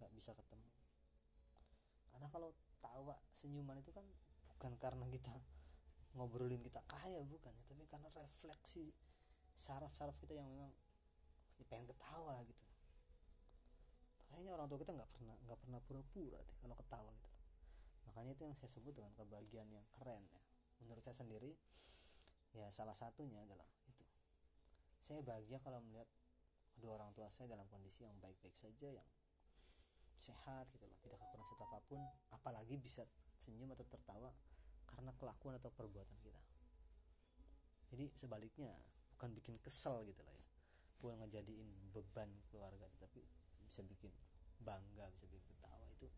nggak 0.00 0.12
bisa 0.12 0.34
ketemu. 0.34 0.70
Karena 2.10 2.26
kalau 2.28 2.50
tawa 2.82 3.14
senyuman 3.30 3.78
itu 3.78 3.94
kan 3.94 4.02
bukan 4.56 4.72
karena 4.82 5.06
kita 5.08 5.32
ngobrolin 6.18 6.60
kita 6.60 6.82
kaya 6.84 7.22
bukan 7.24 7.54
ya 7.54 7.64
tapi 7.70 7.86
karena 7.88 8.10
refleksi 8.12 8.92
saraf-saraf 9.56 10.18
kita 10.18 10.36
yang 10.36 10.50
memang 10.50 10.72
pengen 11.70 11.86
ketawa 11.88 12.42
gitu. 12.42 12.66
Kayaknya 14.28 14.52
orang 14.58 14.66
tua 14.66 14.78
kita 14.82 14.92
nggak 14.92 15.10
pernah 15.14 15.36
nggak 15.46 15.58
pernah 15.62 15.80
pura-pura 15.80 16.40
deh 16.42 16.56
kalau 16.58 16.74
ketawa 16.74 17.10
gitu. 17.14 17.30
Makanya 18.10 18.34
itu 18.34 18.42
yang 18.44 18.56
saya 18.58 18.70
sebut 18.74 18.92
dengan 18.92 19.14
kebahagiaan 19.14 19.70
yang 19.70 19.86
keren 19.94 20.26
ya 20.26 20.41
menurut 20.84 21.02
saya 21.02 21.16
sendiri 21.16 21.54
ya 22.52 22.68
salah 22.68 22.92
satunya 22.92 23.40
adalah 23.40 23.64
itu. 23.88 24.04
Saya 25.00 25.24
bahagia 25.24 25.58
kalau 25.64 25.80
melihat 25.80 26.06
kedua 26.76 27.00
orang 27.00 27.12
tua 27.16 27.28
saya 27.32 27.48
dalam 27.52 27.64
kondisi 27.68 28.04
yang 28.04 28.16
baik-baik 28.20 28.56
saja 28.56 28.88
yang 28.88 29.08
sehat 30.16 30.68
gitu 30.70 30.86
loh 30.86 30.98
tidak 31.02 31.18
kekurangan 31.18 31.48
satu 31.50 31.64
apa 31.66 31.78
pun 31.88 32.00
apalagi 32.30 32.78
bisa 32.78 33.02
senyum 33.40 33.74
atau 33.74 33.82
tertawa 33.88 34.30
karena 34.86 35.10
kelakuan 35.16 35.56
atau 35.58 35.72
perbuatan 35.72 36.18
kita. 36.20 36.42
Jadi 37.92 38.08
sebaliknya 38.14 38.72
bukan 39.16 39.32
bikin 39.36 39.56
kesel 39.60 40.04
gitu 40.06 40.20
lah 40.22 40.32
ya. 40.32 40.46
Bukan 41.02 41.18
ngejadiin 41.24 41.66
beban 41.90 42.30
keluarga 42.52 42.86
tapi 43.00 43.24
bisa 43.66 43.82
bikin 43.82 44.12
bangga 44.62 45.08
bisa 45.10 45.26
bikin 45.26 45.42
ketawa. 45.48 45.84
Itu 45.96 46.08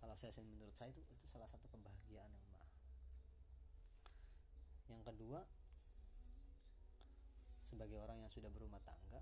kalau 0.00 0.14
saya 0.16 0.32
menurut 0.40 0.74
saya 0.74 0.94
itu 0.94 1.02
itu 1.04 1.26
salah 1.28 1.50
satu 1.50 1.66
kebahagiaan 1.68 2.30
yang 2.32 2.53
yang 4.92 5.02
kedua 5.04 5.44
sebagai 7.68 7.98
orang 7.98 8.22
yang 8.22 8.30
sudah 8.30 8.48
berumah 8.52 8.80
tangga 8.84 9.20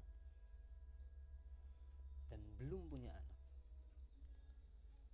dan 2.29 2.41
belum 2.59 2.89
punya 2.91 3.13
anak 3.13 3.33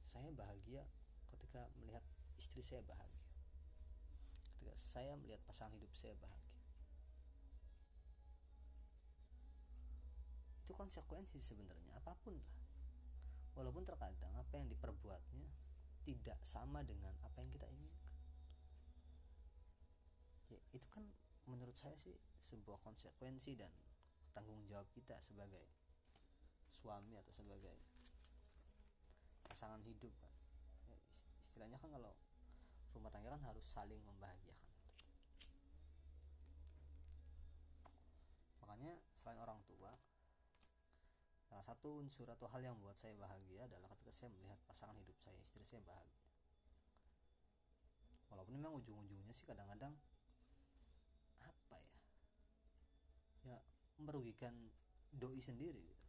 saya 0.08 0.32
bahagia 0.32 0.82
ketika 1.28 1.68
melihat 1.76 2.00
istri 2.40 2.64
saya 2.64 2.80
bahagia. 2.88 3.28
Ketika 4.56 4.74
saya 4.74 5.12
melihat 5.20 5.38
pasangan 5.44 5.76
hidup 5.76 5.92
saya 5.92 6.16
bahagia. 6.16 6.58
Itu 10.64 10.72
konsekuensi 10.72 11.38
sebenarnya 11.44 12.00
apa 12.00 12.16
pun 12.24 12.34
lah. 12.40 12.52
Walaupun 13.58 13.84
terkadang 13.84 14.32
apa 14.32 14.54
yang 14.56 14.70
diperbuatnya 14.70 15.50
tidak 16.08 16.40
sama 16.46 16.80
dengan 16.86 17.12
apa 17.20 17.36
yang 17.44 17.50
kita 17.52 17.68
inginkan 17.68 17.97
ya 20.48 20.60
itu 20.72 20.88
kan 20.92 21.04
menurut 21.48 21.76
saya 21.76 21.96
sih 21.96 22.16
sebuah 22.40 22.80
konsekuensi 22.84 23.56
dan 23.56 23.72
tanggung 24.32 24.64
jawab 24.68 24.88
kita 24.92 25.16
sebagai 25.24 25.64
suami 26.72 27.16
atau 27.16 27.32
sebagai 27.32 27.76
pasangan 29.48 29.80
hidup 29.82 30.12
kan 30.20 30.32
ya, 30.88 30.98
istilahnya 31.48 31.80
kan 31.80 31.90
kalau 31.92 32.12
rumah 32.92 33.12
tangga 33.12 33.32
kan 33.32 33.42
harus 33.44 33.64
saling 33.68 34.00
membahagiakan 34.04 34.72
makanya 38.62 39.00
selain 39.16 39.40
orang 39.40 39.60
tua 39.64 39.96
Salah 41.48 41.64
satu 41.64 42.04
unsur 42.04 42.28
atau 42.28 42.44
hal 42.52 42.60
yang 42.60 42.76
membuat 42.76 43.00
saya 43.00 43.16
bahagia 43.16 43.64
adalah 43.64 43.88
ketika 43.96 44.12
saya 44.12 44.28
melihat 44.36 44.60
pasangan 44.68 44.92
hidup 45.00 45.16
saya, 45.16 45.40
istri 45.40 45.64
saya 45.64 45.80
bahagia. 45.80 46.28
Walaupun 48.28 48.60
memang 48.60 48.76
ujung-ujungnya 48.76 49.32
sih 49.32 49.48
kadang-kadang 49.48 49.96
apa 51.40 51.76
ya? 51.80 51.90
Ya 53.48 53.58
merugikan 53.98 54.54
doi 55.14 55.38
sendiri 55.42 55.82
gitu. 55.82 56.06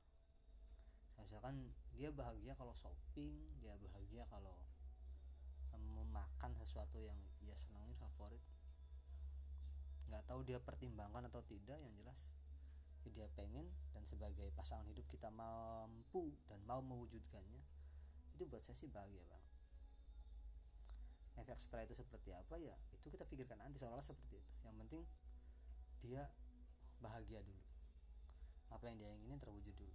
Misalkan 1.19 1.69
dia 1.93 2.09
bahagia 2.09 2.55
kalau 2.55 2.73
shopping, 2.73 3.35
dia 3.59 3.75
bahagia 3.77 4.25
kalau 4.31 4.55
memakan 5.79 6.51
sesuatu 6.57 6.99
yang 7.03 7.17
dia 7.43 7.53
senangin 7.59 7.93
favorit. 7.99 8.41
Nggak 10.09 10.25
tahu 10.25 10.41
dia 10.41 10.57
pertimbangkan 10.57 11.29
atau 11.29 11.43
tidak, 11.45 11.77
yang 11.77 11.93
jelas 11.99 12.17
dia 13.09 13.27
pengen 13.35 13.67
dan 13.91 14.05
sebagai 14.05 14.53
pasangan 14.53 14.85
hidup 14.85 15.03
kita 15.09 15.27
mampu 15.33 16.31
dan 16.45 16.61
mau 16.63 16.79
mewujudkannya 16.79 17.61
itu 18.37 18.43
buat 18.47 18.63
saya 18.63 18.77
sih 18.77 18.87
bahagia 18.87 19.23
banget 19.27 19.51
efek 21.39 21.57
setelah 21.59 21.83
itu 21.87 21.95
seperti 21.97 22.29
apa 22.31 22.55
ya 22.59 22.75
itu 22.95 23.07
kita 23.11 23.25
pikirkan 23.27 23.59
nanti 23.59 23.79
seolah-olah 23.81 24.05
seperti 24.05 24.39
itu 24.39 24.49
yang 24.63 24.75
penting 24.79 25.03
dia 26.03 26.31
bahagia 27.03 27.43
dulu 27.43 27.58
apa 28.69 28.83
yang 28.89 28.97
dia 28.97 29.09
inginin 29.13 29.39
terwujud 29.41 29.73
dulu. 29.75 29.93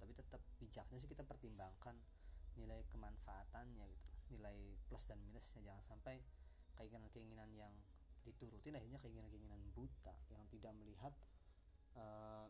Tapi 0.00 0.12
tetap 0.16 0.40
bijaknya 0.60 0.98
sih 1.00 1.08
kita 1.08 1.24
pertimbangkan 1.24 1.96
nilai 2.56 2.84
kemanfaatannya 2.92 3.84
gitu. 3.88 4.08
Nilai 4.36 4.56
plus 4.88 5.04
dan 5.08 5.18
minusnya. 5.20 5.60
Jangan 5.64 5.84
sampai 5.84 6.20
keinginan-keinginan 6.78 7.50
yang 7.52 7.72
diturutin 8.24 8.76
akhirnya 8.76 9.00
keinginan-keinginan 9.00 9.60
buta 9.72 10.12
yang 10.28 10.44
tidak 10.52 10.76
melihat 10.76 11.12
uh, 11.96 12.46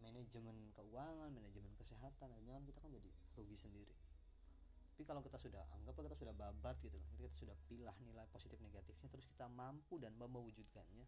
manajemen 0.00 0.72
keuangan 0.76 1.30
manajemen 1.32 1.72
kesehatan. 1.76 2.28
Akhirnya 2.32 2.60
kan 2.60 2.64
kita 2.68 2.78
kan 2.80 2.90
jadi 2.92 3.10
rugi 3.36 3.56
sendiri. 3.56 3.94
Tapi 4.94 5.10
kalau 5.10 5.26
kita 5.26 5.42
sudah 5.42 5.58
anggap 5.74 5.98
kita 5.98 6.14
sudah 6.14 6.34
babat 6.38 6.78
gitu 6.78 6.94
kita 7.18 7.26
sudah 7.34 7.56
pilah 7.66 7.98
nilai 8.06 8.30
positif 8.30 8.54
negatifnya 8.62 9.10
terus 9.10 9.26
kita 9.26 9.50
mampu 9.50 9.98
dan 9.98 10.14
mewujudkannya 10.14 11.02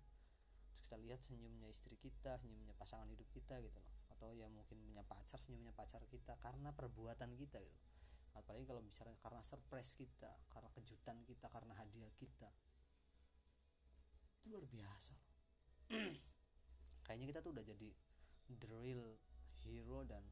kita 0.87 1.03
lihat 1.03 1.19
senyumnya 1.19 1.67
istri 1.67 1.99
kita 1.99 2.39
senyumnya 2.39 2.71
pasangan 2.79 3.11
hidup 3.11 3.27
kita 3.35 3.59
gitu 3.59 3.75
loh. 3.75 3.91
Atau 4.15 4.31
ya 4.39 4.47
mungkin 4.47 4.79
punya 4.79 5.03
pacar 5.03 5.43
senyumnya 5.43 5.75
pacar 5.75 6.07
kita 6.07 6.39
karena 6.39 6.71
perbuatan 6.71 7.35
kita 7.35 7.59
gitu. 7.59 7.83
Apalagi 8.39 8.71
kalau 8.71 8.79
bicara 8.87 9.11
karena 9.19 9.43
surprise 9.43 9.99
kita 9.99 10.31
karena 10.55 10.71
kejutan 10.79 11.19
kita 11.27 11.51
karena 11.51 11.75
hadiah 11.75 12.15
kita. 12.15 12.47
Itu 14.39 14.55
luar 14.55 14.63
biasa 14.71 15.11
loh. 15.19 15.35
Kayaknya 17.11 17.27
kita 17.35 17.41
tuh 17.43 17.51
udah 17.51 17.67
jadi 17.67 17.91
real 18.71 19.19
hero 19.67 20.01
dan 20.07 20.23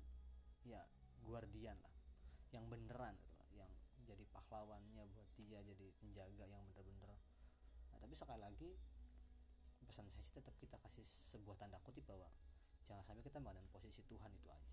ya 0.62 0.86
guardian 1.26 1.74
lah. 1.82 1.94
Yang 2.54 2.78
beneran 2.78 3.18
gitu 3.26 3.58
lah 3.58 3.66
yang 3.98 4.06
jadi 4.06 4.22
pahlawannya 4.30 5.02
buat 5.18 5.26
dia 5.34 5.58
jadi 5.66 5.90
penjaga 5.98 6.46
yang 6.46 6.62
bener-bener. 6.70 7.10
Nah, 7.90 7.98
tapi 7.98 8.14
sekali 8.14 8.38
lagi 8.38 8.70
pesan 9.87 10.09
saya 10.11 10.23
sih 10.25 10.35
tetap 10.35 10.55
kita 10.59 10.77
kasih 10.81 11.05
sebuah 11.05 11.57
tanda 11.61 11.79
kutip 11.85 12.05
bahwa 12.09 12.29
jangan 12.88 13.05
sampai 13.05 13.23
kita 13.25 13.38
mengadaan 13.40 13.68
posisi 13.73 14.05
Tuhan 14.05 14.31
itu 14.35 14.49
aja. 14.51 14.73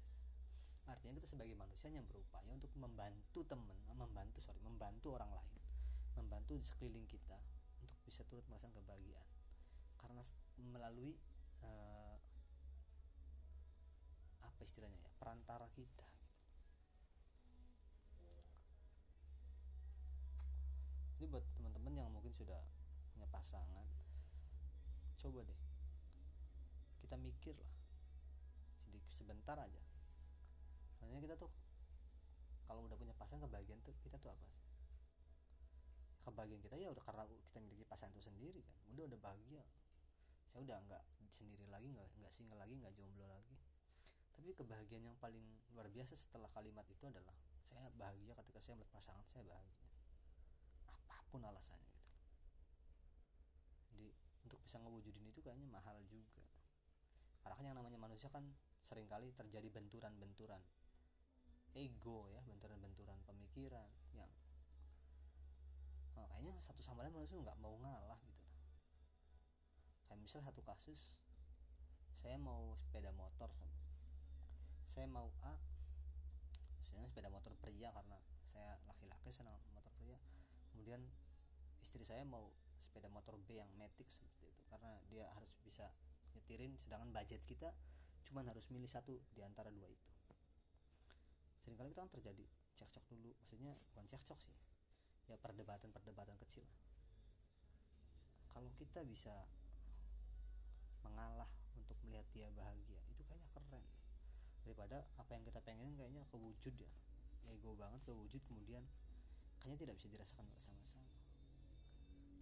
Artinya 0.89 1.21
kita 1.21 1.37
sebagai 1.37 1.55
manusia 1.55 1.87
yang 1.93 2.03
berupaya 2.09 2.49
untuk 2.51 2.73
membantu 2.75 3.45
teman 3.47 3.77
membantu 3.93 4.41
sorry 4.41 4.59
membantu 4.65 5.13
orang 5.15 5.31
lain 5.31 5.61
membantu 6.17 6.57
di 6.57 6.63
sekeliling 6.65 7.07
kita 7.07 7.39
untuk 7.79 7.99
bisa 8.03 8.25
turut 8.27 8.43
merasakan 8.51 8.75
kebahagiaan. 8.75 9.29
Karena 10.01 10.21
melalui 10.59 11.15
uh, 11.63 12.17
apa 14.41 14.61
istilahnya 14.65 14.97
ya 14.97 15.11
perantara 15.21 15.69
kita 15.73 16.05
gitu. 16.05 16.21
ini 21.21 21.29
buat 21.29 21.45
teman-teman 21.53 21.93
yang 22.01 22.09
mungkin 22.09 22.33
sudah 22.33 22.57
punya 23.13 23.29
pasangan 23.29 23.85
coba 25.21 25.45
deh. 25.45 25.59
Kita 27.05 27.15
mikir 27.21 27.53
lah. 27.53 27.73
Sedikit 28.81 29.13
sebentar 29.13 29.57
aja. 29.61 29.81
Sebenarnya 30.97 31.21
kita 31.29 31.35
tuh 31.37 31.51
kalau 32.65 32.87
udah 32.87 32.97
punya 32.97 33.13
pasangan 33.13 33.45
kebahagiaan 33.45 33.81
tuh 33.85 33.93
kita 34.01 34.17
tuh 34.17 34.33
apa 34.33 34.45
sih? 34.49 34.61
Kebahagiaan 36.25 36.61
kita 36.65 36.75
ya 36.81 36.89
udah 36.89 37.03
karena 37.05 37.23
kita 37.29 37.59
miliki 37.61 37.85
pasangan 37.85 38.13
itu 38.17 38.23
sendiri 38.25 38.61
kan. 38.65 38.77
Udah 38.97 39.03
udah 39.13 39.19
bahagia. 39.21 39.63
Saya 40.49 40.65
udah 40.65 40.77
nggak 40.89 41.03
sendiri 41.31 41.65
lagi 41.69 41.87
nggak 41.93 42.07
nggak 42.17 42.33
single 42.33 42.57
lagi 42.57 42.73
nggak 42.81 42.93
jomblo 42.97 43.29
lagi. 43.29 43.55
Tapi 44.33 44.57
kebahagiaan 44.57 45.05
yang 45.05 45.17
paling 45.21 45.43
luar 45.75 45.85
biasa 45.91 46.17
setelah 46.17 46.49
kalimat 46.49 46.87
itu 46.89 47.03
adalah 47.05 47.35
saya 47.61 47.87
bahagia 47.93 48.33
ketika 48.41 48.57
saya 48.57 48.73
melihat 48.79 48.97
pasangan 48.97 49.25
saya 49.29 49.45
bahagia. 49.45 49.77
Apa 50.89 51.17
pun 51.29 51.45
alasannya 51.45 51.90
bisa 54.71 54.79
ngewujudin 54.79 55.27
itu 55.27 55.43
kayaknya 55.43 55.67
mahal 55.67 55.99
juga. 56.07 56.39
Karena 57.43 57.59
kan 57.59 57.65
yang 57.67 57.75
namanya 57.75 57.99
manusia 57.99 58.31
kan 58.31 58.47
sering 58.87 59.03
kali 59.03 59.35
terjadi 59.35 59.67
benturan-benturan. 59.67 60.63
Ego 61.75 62.31
ya 62.31 62.39
benturan-benturan 62.47 63.19
pemikiran 63.27 63.83
yang 64.15 64.31
oh, 66.15 66.23
kayaknya 66.31 66.55
satu 66.63 66.79
sama 66.79 67.03
lain 67.03 67.19
manusia 67.19 67.35
nggak 67.35 67.59
mau 67.59 67.75
ngalah 67.83 68.15
gitu. 68.23 68.47
Kayak 70.07 70.23
misal 70.23 70.39
satu 70.39 70.63
kasus 70.63 71.11
saya 72.23 72.39
mau 72.39 72.71
sepeda 72.79 73.11
motor 73.11 73.51
saya 74.87 75.07
mau 75.07 75.35
A 75.43 75.51
misalnya 76.79 77.11
sepeda 77.11 77.27
motor 77.27 77.55
pria 77.59 77.91
karena 77.91 78.19
saya 78.55 78.79
laki-laki 78.87 79.35
senang 79.35 79.55
motor 79.75 79.91
pria. 79.99 80.15
Kemudian 80.71 81.03
istri 81.83 82.03
saya 82.07 82.23
mau 82.23 82.51
sepeda 82.91 83.07
motor 83.07 83.39
B 83.47 83.55
yang 83.55 83.71
matic 83.79 84.11
seperti 84.11 84.51
itu. 84.51 84.63
Karena 84.67 84.99
dia 85.07 85.31
harus 85.31 85.55
bisa 85.63 85.87
nyetirin 86.35 86.75
sedangkan 86.83 87.15
budget 87.15 87.39
kita 87.47 87.71
cuman 88.27 88.51
harus 88.51 88.67
milih 88.67 88.91
satu 88.91 89.15
di 89.31 89.39
antara 89.39 89.71
dua 89.71 89.87
itu. 89.87 90.11
Seringkali 91.63 91.95
kita 91.95 92.03
kan 92.03 92.11
terjadi 92.11 92.43
cekcok 92.75 93.07
dulu. 93.07 93.31
Maksudnya 93.39 93.71
bukan 93.95 94.05
cekcok 94.11 94.39
sih 94.43 94.55
ya 95.31 95.39
perdebatan-perdebatan 95.39 96.35
kecil. 96.43 96.67
Kalau 98.51 98.67
kita 98.75 99.07
bisa 99.07 99.31
mengalah 101.07 101.47
untuk 101.79 101.95
melihat 102.03 102.27
dia 102.35 102.51
bahagia 102.51 102.99
itu 103.07 103.23
kayaknya 103.23 103.47
keren. 103.55 103.85
Daripada 104.67 105.07
apa 105.15 105.31
yang 105.39 105.47
kita 105.47 105.63
pengen 105.63 105.95
kayaknya 105.95 106.27
kewujud 106.27 106.75
ya. 106.75 106.91
Ego 107.47 107.73
banget 107.79 108.03
kewujud 108.03 108.43
kemudian 108.43 108.83
kayaknya 109.63 109.87
tidak 109.87 109.95
bisa 109.97 110.07
dirasakan 110.11 110.45
bersama-sama 110.51 111.10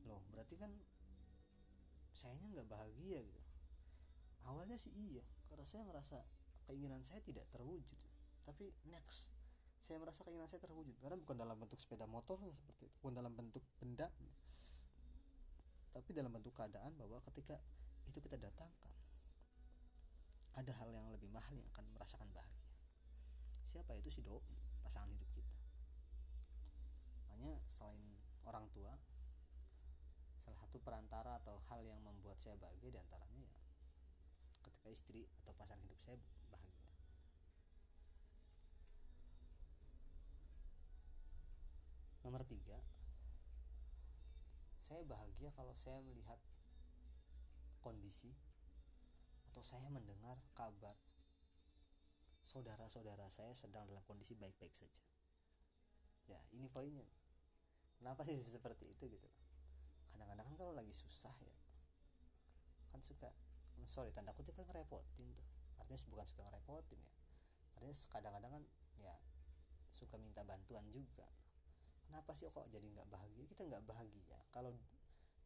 loh 0.09 0.25
berarti 0.33 0.57
kan 0.57 0.73
sayanya 2.17 2.59
nggak 2.59 2.67
bahagia 2.67 3.21
gitu. 3.23 3.41
Awalnya 4.49 4.75
sih 4.81 4.91
iya 4.91 5.23
karena 5.47 5.63
saya 5.63 5.85
ngerasa 5.85 6.17
keinginan 6.67 7.05
saya 7.05 7.21
tidak 7.21 7.45
terwujud. 7.53 7.99
Tapi 8.43 8.73
next 8.89 9.29
saya 9.85 10.01
merasa 10.01 10.25
keinginan 10.25 10.49
saya 10.49 10.61
terwujud. 10.65 10.97
Karena 10.99 11.15
bukan 11.15 11.37
dalam 11.37 11.55
bentuk 11.55 11.77
sepeda 11.77 12.09
motornya 12.09 12.51
seperti 12.57 12.89
itu 12.89 12.95
bukan 12.99 13.15
dalam 13.21 13.33
bentuk 13.37 13.63
benda. 13.77 14.09
Tapi 15.93 16.09
dalam 16.13 16.33
bentuk 16.33 16.53
keadaan 16.57 16.97
bahwa 16.97 17.21
ketika 17.29 17.61
itu 18.09 18.17
kita 18.21 18.37
datangkan 18.41 18.93
ada 20.57 20.75
hal 20.75 20.89
yang 20.91 21.07
lebih 21.13 21.31
mahal 21.31 21.55
yang 21.55 21.65
akan 21.71 21.85
merasakan 21.95 22.27
bahagia. 22.35 22.67
Siapa? 23.69 23.95
Itu 23.95 24.09
si 24.11 24.19
doi 24.25 24.41
pasangan 24.83 25.07
hidup 25.13 25.29
kita. 25.31 25.55
Makanya 27.29 27.61
selain 27.71 28.01
orang 28.43 28.65
tua 28.73 28.97
satu 30.69 30.85
perantara 30.85 31.41
atau 31.41 31.57
hal 31.73 31.81
yang 31.81 31.97
membuat 32.05 32.37
saya 32.37 32.53
bahagia 32.61 32.93
di 32.93 33.01
antaranya 33.01 33.41
ya 33.41 33.57
ketika 34.61 34.93
istri 34.93 35.25
atau 35.41 35.49
pasangan 35.57 35.81
hidup 35.81 35.97
saya 35.97 36.13
bahagia. 36.53 36.85
Nomor 42.21 42.45
tiga 42.45 42.77
saya 44.85 45.01
bahagia 45.09 45.49
kalau 45.57 45.73
saya 45.73 46.05
melihat 46.05 46.37
kondisi 47.81 48.29
atau 49.49 49.65
saya 49.65 49.89
mendengar 49.89 50.37
kabar 50.53 50.93
saudara-saudara 52.45 53.25
saya 53.33 53.57
sedang 53.57 53.89
dalam 53.89 54.05
kondisi 54.05 54.37
baik-baik 54.37 54.77
saja. 54.77 55.01
Ya 56.29 56.37
ini 56.53 56.69
poinnya. 56.69 57.09
Kenapa 57.97 58.21
sih 58.21 58.37
seperti 58.37 58.93
itu 58.93 59.09
gitu 59.09 59.48
kadang-kadang 60.19 60.45
kan 60.51 60.55
kalau 60.59 60.73
lagi 60.75 60.91
susah 60.91 61.31
ya 61.39 61.55
kan 62.91 62.99
suka 62.99 63.31
sorry 63.89 64.13
tanda 64.13 64.35
kutip 64.37 64.53
kan 64.53 64.69
ngerepotin 64.69 65.33
tuh. 65.33 65.47
Artinya 65.81 65.97
bukan 66.13 66.25
suka 66.29 66.41
ngerepotin 66.45 66.99
ya. 67.01 67.13
Artinya 67.73 67.95
kadang-kadang 68.13 68.51
kan 68.59 68.63
ya 69.01 69.15
suka 69.89 70.15
minta 70.21 70.45
bantuan 70.45 70.85
juga. 70.93 71.25
Kenapa 72.05 72.37
sih 72.37 72.45
kok 72.49 72.69
jadi 72.69 72.85
nggak 72.85 73.09
bahagia? 73.09 73.43
Kita 73.49 73.65
nggak 73.65 73.83
bahagia 73.89 74.37
kalau 74.53 74.77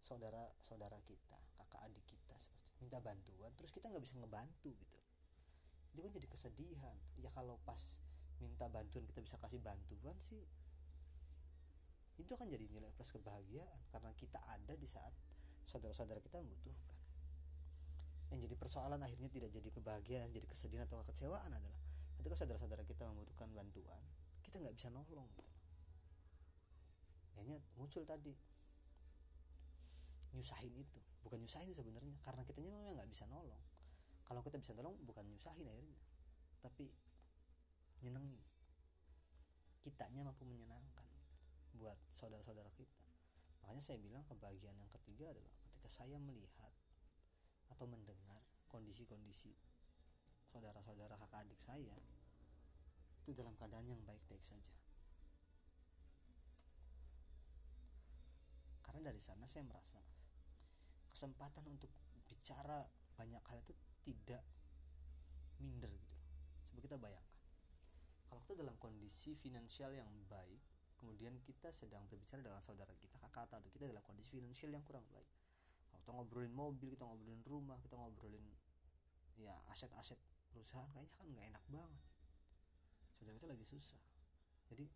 saudara 0.04 0.52
saudara 0.60 1.00
kita 1.08 1.40
kakak 1.56 1.80
adik 1.88 2.04
kita 2.04 2.36
seperti 2.36 2.84
minta 2.84 3.00
bantuan 3.00 3.56
terus 3.56 3.72
kita 3.72 3.88
nggak 3.88 4.04
bisa 4.04 4.20
ngebantu 4.20 4.76
gitu. 4.76 5.00
Itu 5.96 6.00
kan 6.04 6.12
jadi 6.12 6.28
kesedihan. 6.28 6.98
Ya 7.22 7.32
kalau 7.32 7.56
pas 7.64 7.80
minta 8.44 8.68
bantuan 8.68 9.08
kita 9.08 9.24
bisa 9.24 9.40
kasih 9.40 9.64
bantuan 9.64 10.20
sih 10.20 10.44
itu 12.22 12.34
kan 12.38 12.46
jadi 12.46 12.66
nilai 12.70 12.94
plus 12.94 13.10
kebahagiaan 13.14 13.80
karena 13.90 14.14
kita 14.14 14.38
ada 14.46 14.74
di 14.78 14.86
saat 14.86 15.14
saudara-saudara 15.66 16.22
kita 16.22 16.38
membutuhkan. 16.42 16.98
Yang 18.30 18.50
jadi 18.50 18.56
persoalan 18.58 19.02
akhirnya 19.02 19.30
tidak 19.30 19.50
jadi 19.54 19.70
kebahagiaan 19.70 20.30
jadi 20.34 20.46
kesedihan 20.50 20.86
atau 20.90 21.02
kekecewaan 21.06 21.50
adalah 21.54 21.80
ketika 22.22 22.36
saudara-saudara 22.38 22.86
kita 22.86 23.06
membutuhkan 23.10 23.50
bantuan 23.54 24.02
kita 24.46 24.62
nggak 24.62 24.76
bisa 24.78 24.94
nolong. 24.94 25.30
Gitu 27.34 27.58
muncul 27.74 28.06
tadi 28.06 28.38
nyusahin 30.38 30.74
itu. 30.78 31.02
Bukan 31.26 31.42
nyusahin 31.42 31.74
sebenarnya 31.74 32.14
karena 32.22 32.46
kitanya 32.46 32.70
memang 32.78 33.02
nggak 33.02 33.10
bisa 33.10 33.26
nolong. 33.26 33.60
Kalau 34.24 34.46
kita 34.46 34.62
bisa 34.62 34.78
nolong 34.78 34.94
bukan 35.04 35.26
nyusahin 35.26 35.66
akhirnya 35.66 35.98
tapi 36.62 36.94
nyenengin. 38.06 38.46
Kitanya 39.82 40.24
mampu 40.24 40.46
menyenangkan 40.46 41.03
buat 41.78 41.98
saudara-saudara 42.10 42.70
kita. 42.74 43.02
Makanya 43.64 43.84
saya 43.84 43.98
bilang 44.02 44.24
kebahagiaan 44.28 44.76
yang 44.76 44.92
ketiga 44.92 45.32
adalah 45.32 45.54
ketika 45.64 45.88
saya 45.90 46.18
melihat 46.20 46.72
atau 47.72 47.90
mendengar 47.90 48.44
kondisi-kondisi 48.70 49.56
saudara-saudara 50.50 51.18
kakak 51.18 51.48
adik 51.48 51.58
saya 51.58 51.96
itu 53.24 53.32
dalam 53.32 53.56
keadaan 53.56 53.88
yang 53.88 54.02
baik-baik 54.04 54.44
saja. 54.44 54.76
Karena 58.84 59.10
dari 59.10 59.22
sana 59.24 59.48
saya 59.48 59.64
merasa 59.64 59.98
kesempatan 61.10 61.66
untuk 61.72 61.90
bicara 62.28 62.84
banyak 63.16 63.42
hal 63.48 63.58
itu 63.64 63.74
tidak 64.04 64.44
minder 65.64 65.90
gitu. 65.90 66.14
Coba 66.70 66.80
kita 66.84 66.98
bayangkan. 67.00 67.40
Kalau 68.28 68.40
kita 68.44 68.54
dalam 68.60 68.76
kondisi 68.78 69.34
finansial 69.40 69.96
yang 69.96 70.10
baik 70.28 70.73
kemudian 71.04 71.36
kita 71.44 71.68
sedang 71.76 72.08
berbicara 72.08 72.40
dengan 72.40 72.64
saudara 72.64 72.96
kita 72.96 73.20
kakak 73.20 73.52
atau 73.52 73.68
kita 73.68 73.92
dalam 73.92 74.00
kondisi 74.08 74.32
finansial 74.32 74.72
yang 74.72 74.80
kurang 74.88 75.04
baik. 75.12 75.28
Kita 76.00 76.16
ngobrolin 76.16 76.56
mobil 76.56 76.96
kita 76.96 77.04
ngobrolin 77.04 77.44
rumah 77.44 77.76
kita 77.84 78.00
ngobrolin 78.00 78.48
ya 79.36 79.52
aset-aset 79.68 80.16
perusahaan 80.48 80.88
kayaknya 80.96 81.12
kan 81.20 81.26
nggak 81.28 81.46
enak 81.52 81.64
banget. 81.68 82.04
Saudara 83.20 83.36
kita 83.36 83.48
lagi 83.52 83.66
susah. 83.68 84.00
Jadi 84.72 84.88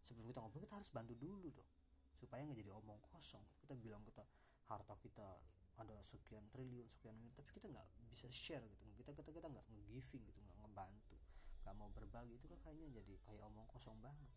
sebelum 0.00 0.32
kita 0.32 0.40
ngobrol 0.40 0.64
kita 0.64 0.80
harus 0.80 0.88
bantu 0.88 1.12
dulu 1.12 1.52
dong 1.52 1.70
supaya 2.16 2.40
nggak 2.48 2.64
jadi 2.64 2.72
omong 2.72 3.04
kosong. 3.12 3.44
Kita 3.60 3.76
bilang 3.76 4.00
kita 4.00 4.24
harta 4.72 4.96
kita 4.96 5.28
ada 5.76 5.96
sekian 6.00 6.48
triliun 6.48 6.88
sekian 6.88 7.12
miliar 7.20 7.36
tapi 7.36 7.52
kita 7.52 7.68
nggak 7.68 7.84
bisa 8.08 8.32
share 8.32 8.64
gitu. 8.64 8.80
Kita 8.96 9.12
kita 9.12 9.28
kita 9.28 9.52
nggak 9.52 9.66
ngegiving 9.68 10.24
gitu 10.24 10.40
nggak 10.40 10.56
ngebantu 10.64 11.20
nggak 11.64 11.80
mau 11.80 11.88
berbagi 11.96 12.36
itu 12.36 12.44
kan 12.44 12.60
kayaknya 12.60 13.00
jadi 13.00 13.16
kayak 13.24 13.40
omong 13.48 13.64
kosong 13.72 13.96
banget 14.04 14.28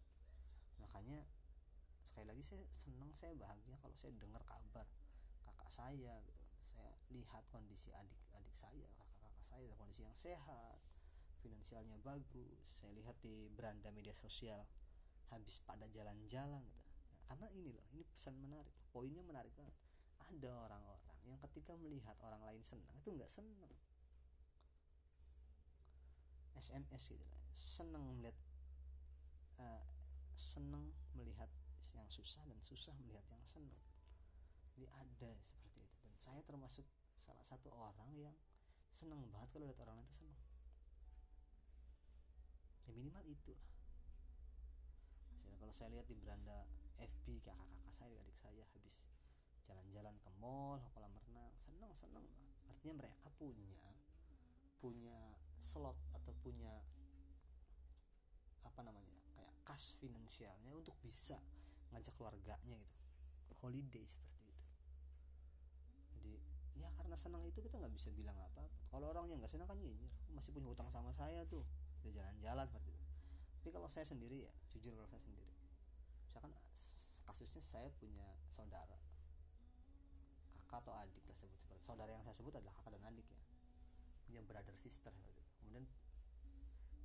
makanya 0.81 1.25
sekali 2.05 2.29
lagi 2.31 2.43
saya 2.43 2.63
senang 2.71 3.11
saya 3.13 3.33
bahagia 3.35 3.75
kalau 3.81 3.95
saya 3.97 4.13
dengar 4.17 4.41
kabar 4.47 4.87
kakak 5.43 5.69
saya 5.71 6.13
gitu. 6.23 6.43
Saya 6.67 6.93
lihat 7.11 7.43
kondisi 7.49 7.89
adik-adik 7.93 8.55
saya 8.55 8.85
kakak-kakak 8.95 9.43
saya 9.43 9.71
kondisi 9.79 10.01
yang 10.05 10.17
sehat 10.17 10.77
finansialnya 11.41 11.97
bagus. 12.01 12.59
Saya 12.79 12.93
lihat 12.95 13.17
di 13.23 13.49
beranda 13.53 13.89
media 13.93 14.13
sosial 14.13 14.65
habis 15.33 15.59
pada 15.63 15.85
jalan-jalan 15.91 16.63
gitu. 16.67 16.83
Karena 17.27 17.47
ini 17.51 17.75
loh 17.75 17.85
ini 17.91 18.03
pesan 18.07 18.39
menarik 18.39 18.71
poinnya 18.91 19.23
menarik 19.25 19.51
banget. 19.55 19.75
Ada 20.27 20.51
orang-orang 20.69 21.17
yang 21.27 21.39
ketika 21.49 21.75
melihat 21.75 22.15
orang 22.23 22.43
lain 22.43 22.63
senang 22.63 22.95
itu 22.99 23.09
nggak 23.11 23.31
senang. 23.31 23.73
SMS 26.57 27.13
gitu 27.13 27.21
lah 27.21 27.37
senang 27.57 28.05
melihat 28.21 28.37
uh, 29.57 29.81
senang 30.37 30.93
melihat 31.17 31.49
yang 31.97 32.07
susah 32.07 32.45
dan 32.45 32.61
susah 32.61 32.93
melihat 33.01 33.25
yang 33.33 33.43
senang 33.43 33.81
jadi 34.77 34.93
ada 34.93 35.33
seperti 35.41 35.81
itu. 35.81 35.97
Dan 36.05 36.13
saya 36.21 36.41
termasuk 36.45 36.85
salah 37.17 37.41
satu 37.41 37.73
orang 37.73 38.13
yang 38.13 38.37
senang 38.93 39.25
banget 39.33 39.49
kalau 39.49 39.65
lihat 39.65 39.81
orang 39.81 39.97
lain 39.97 40.05
itu 40.05 40.21
senang 40.21 40.37
ya 40.37 40.45
minimal 42.93 43.25
itulah. 43.25 43.73
Kalau 45.57 45.73
saya 45.73 45.89
lihat 45.97 46.05
di 46.05 46.15
beranda 46.15 46.69
FB 47.01 47.41
kakak-kakak 47.41 47.93
saya 47.97 48.17
adik 48.21 48.37
saya 48.37 48.63
habis 48.69 49.01
jalan-jalan 49.65 50.15
ke 50.21 50.29
mall 50.37 50.77
kolam 50.93 51.11
renang 51.25 51.49
seneng 51.57 51.91
seneng. 51.97 52.25
Artinya 52.69 53.01
mereka 53.01 53.33
punya 53.41 53.81
punya 54.77 55.17
slot 55.57 55.97
atau 56.13 56.37
punya 56.45 56.85
apa 58.61 58.81
namanya 58.85 59.16
kas 59.67 59.99
finansialnya 59.99 60.71
untuk 60.71 60.95
bisa 61.03 61.35
ngajak 61.91 62.15
keluarganya 62.15 62.79
gitu. 62.79 62.95
Holiday 63.59 64.05
seperti 64.07 64.47
itu. 64.47 64.63
Jadi 66.15 66.33
ya 66.79 66.87
karena 66.95 67.19
senang 67.19 67.43
itu 67.43 67.59
kita 67.59 67.75
nggak 67.75 67.91
bisa 67.91 68.13
bilang 68.15 68.37
apa, 68.39 68.63
-apa. 68.63 68.79
kalau 68.87 69.11
orang 69.11 69.27
yang 69.27 69.43
nggak 69.43 69.51
senang 69.51 69.67
kan 69.67 69.75
nyinyir. 69.75 70.07
Masih 70.31 70.55
punya 70.55 70.71
hutang 70.71 70.87
sama 70.87 71.11
saya 71.11 71.43
tuh. 71.51 71.67
Udah 71.99 72.15
jalan-jalan 72.15 72.63
seperti 72.63 72.95
itu. 72.95 73.05
Tapi 73.59 73.69
kalau 73.75 73.89
saya 73.91 74.07
sendiri 74.07 74.47
ya 74.47 74.53
jujur 74.71 74.95
kalau 74.95 75.09
saya 75.11 75.19
sendiri. 75.19 75.51
Misalkan 76.31 76.53
kasusnya 77.27 77.59
saya 77.59 77.89
punya 77.99 78.23
saudara. 78.55 78.95
Kakak 80.71 80.79
atau 80.87 80.93
adik 80.95 81.23
lah 81.27 81.35
sebut 81.35 81.59
seperti. 81.59 81.83
Saudara 81.83 82.11
yang 82.15 82.23
saya 82.23 82.39
sebut 82.39 82.55
adalah 82.55 82.71
kakak 82.79 82.95
dan 82.95 83.03
adik 83.11 83.27
ya. 83.27 83.41
Punya 84.23 84.41
brother 84.47 84.75
sister 84.79 85.11
gitu. 85.11 85.43
kemudian 85.59 85.83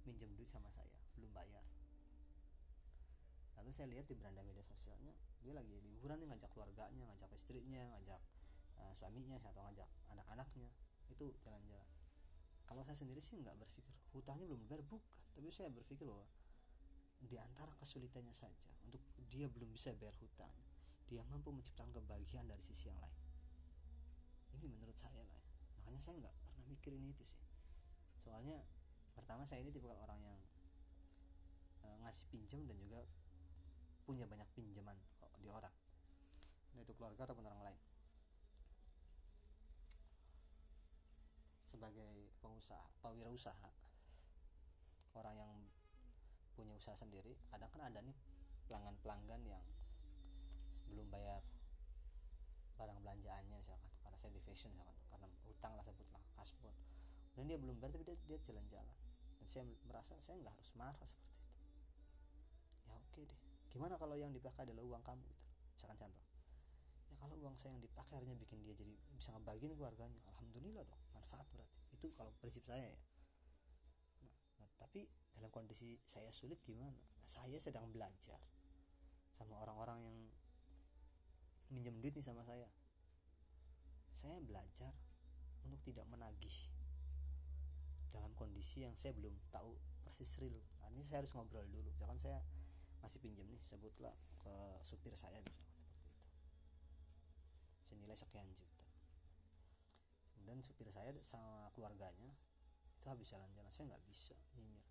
minjem 0.06 0.30
duit 0.38 0.46
sama 0.46 0.70
saya. 0.70 0.94
Belum 1.18 1.32
bayar 1.34 1.64
lalu 3.62 3.70
saya 3.70 3.88
lihat 3.94 4.10
di 4.10 4.18
beranda 4.18 4.42
media 4.42 4.66
sosialnya 4.66 5.14
dia 5.38 5.54
lagi 5.54 5.78
liburan 5.86 6.18
nih 6.18 6.34
ngajak 6.34 6.50
keluarganya 6.50 7.06
ngajak 7.14 7.30
istrinya 7.38 7.82
ngajak 7.94 8.20
uh, 8.82 8.92
suaminya 8.98 9.38
atau 9.38 9.62
ngajak 9.62 9.88
anak-anaknya. 10.10 10.70
Itu 11.06 11.30
jalan-jalan. 11.46 11.88
Kalau 12.66 12.82
saya 12.82 12.96
sendiri 12.98 13.22
sih 13.22 13.38
nggak 13.38 13.54
berpikir 13.54 13.94
hutangnya 14.10 14.50
belum 14.50 14.66
bayar 14.66 14.82
bukan. 14.86 14.98
Tapi 15.32 15.48
saya 15.54 15.70
berpikir 15.70 16.04
bahwa 16.10 16.26
di 17.22 17.38
antara 17.38 17.70
kesulitannya 17.78 18.34
saja 18.34 18.66
untuk 18.82 18.98
dia 19.30 19.46
belum 19.46 19.70
bisa 19.70 19.94
bayar 19.94 20.12
hutang 20.18 20.50
dia 21.12 21.22
mampu 21.28 21.52
menciptakan 21.52 21.92
kebahagiaan 21.92 22.48
dari 22.48 22.64
sisi 22.64 22.88
yang 22.88 22.96
lain. 22.96 23.18
Ini 24.56 24.64
menurut 24.64 24.96
saya 24.96 25.20
lah 25.20 25.36
ya. 25.36 25.40
makanya 25.76 26.00
saya 26.00 26.14
nggak 26.24 26.34
pernah 26.40 26.64
mikirin 26.72 27.04
itu 27.04 27.20
sih. 27.20 27.40
Soalnya 28.24 28.64
pertama 29.12 29.44
saya 29.44 29.60
ini 29.60 29.68
tipe 29.68 29.84
orang 29.92 30.16
yang 30.24 30.40
e, 31.84 31.88
ngasih 32.00 32.24
pinjam 32.32 32.64
dan 32.64 32.80
juga 32.80 33.04
punya 34.02 34.26
banyak 34.26 34.48
pinjaman 34.54 34.98
di 35.42 35.48
orang. 35.50 35.74
Nah 36.74 36.80
itu 36.82 36.92
keluarga 36.94 37.26
ataupun 37.26 37.46
orang 37.46 37.62
lain. 37.72 37.80
Sebagai 41.66 42.30
pengusaha 42.44 42.84
usaha 43.32 43.70
orang 45.16 45.34
yang 45.40 45.52
punya 46.52 46.76
usaha 46.76 46.92
sendiri 46.92 47.32
kadang 47.48 47.72
kan 47.72 47.88
ada 47.88 48.04
nih 48.04 48.16
pelanggan-pelanggan 48.68 49.40
yang 49.48 49.64
belum 50.92 51.08
bayar 51.08 51.40
barang 52.76 52.98
belanjaannya 53.00 53.56
misalkan 53.56 53.88
karena 54.04 54.16
saya 54.20 54.32
di 54.36 54.42
fashion 54.44 54.72
misalkan 54.76 55.00
karena 55.08 55.26
utang 55.48 55.72
lah 55.72 55.84
sebutlah 55.88 56.20
kasbon 56.36 56.76
dan 57.32 57.48
dia 57.48 57.56
belum 57.56 57.80
bayar 57.80 57.96
tapi 57.96 58.04
dia 58.04 58.16
dia 58.28 58.38
jalan-jalan. 58.44 58.96
Dan 59.40 59.46
saya 59.48 59.64
merasa 59.88 60.14
saya 60.20 60.36
nggak 60.38 60.54
harus 60.54 60.70
marah 60.76 61.08
seperti 61.08 61.32
itu 61.32 61.48
ya 62.84 62.92
oke 62.92 63.20
deh 63.24 63.40
gimana 63.72 63.96
kalau 63.96 64.14
yang 64.14 64.30
dipakai 64.30 64.68
adalah 64.68 64.84
uang 64.84 65.02
kamu 65.02 65.24
gitu 65.24 65.42
misalkan 65.82 65.98
contoh. 65.98 66.24
Ya 67.10 67.16
kalau 67.18 67.34
uang 67.42 67.56
saya 67.58 67.74
yang 67.74 67.82
dipakai 67.82 68.22
akhirnya 68.22 68.38
bikin 68.38 68.62
dia 68.62 68.76
jadi 68.78 68.94
bisa 69.16 69.34
ngebagiin 69.34 69.74
keluarganya. 69.74 70.20
Alhamdulillah 70.30 70.84
dong 70.86 71.02
manfaat 71.10 71.48
berarti. 71.50 71.80
Itu 71.90 72.12
kalau 72.14 72.30
prinsip 72.38 72.62
saya 72.62 72.86
ya. 72.86 73.00
Nah, 74.22 74.34
nah 74.62 74.70
tapi 74.78 75.10
dalam 75.34 75.50
kondisi 75.50 75.98
saya 76.06 76.30
sulit 76.30 76.62
gimana? 76.62 76.94
Nah, 76.94 77.26
saya 77.26 77.58
sedang 77.58 77.90
belajar 77.90 78.38
sama 79.34 79.58
orang-orang 79.58 80.06
yang 80.06 80.18
minjem 81.72 81.98
duit 81.98 82.14
nih 82.14 82.22
sama 82.22 82.46
saya. 82.46 82.68
Saya 84.12 84.38
belajar 84.38 84.92
untuk 85.66 85.80
tidak 85.82 86.06
menagih 86.06 86.70
dalam 88.12 88.30
kondisi 88.36 88.84
yang 88.84 88.94
saya 88.94 89.16
belum 89.16 89.34
tahu 89.48 89.72
persis 90.04 90.36
real. 90.38 90.60
Artinya 90.84 91.02
saya 91.02 91.18
harus 91.24 91.32
ngobrol 91.32 91.64
dulu. 91.72 91.88
Misalkan 91.90 92.20
saya 92.20 92.38
masih 93.02 93.18
pinjam 93.18 93.44
nih 93.50 93.60
sebutlah 93.66 94.14
ke 94.38 94.54
supir 94.86 95.12
saya 95.18 95.36
misalkan 95.42 95.66
seperti 95.66 95.92
itu. 95.92 96.10
Senilai 97.82 98.16
sekian 98.16 98.46
juta. 98.54 98.86
Kemudian 100.32 100.62
supir 100.62 100.88
saya 100.88 101.10
sama 101.20 101.68
keluarganya 101.74 102.32
itu 102.96 103.06
habis 103.10 103.26
jalan-jalan 103.28 103.70
saya 103.74 103.92
nggak 103.92 104.02
bisa 104.06 104.38
nyinyir. 104.54 104.86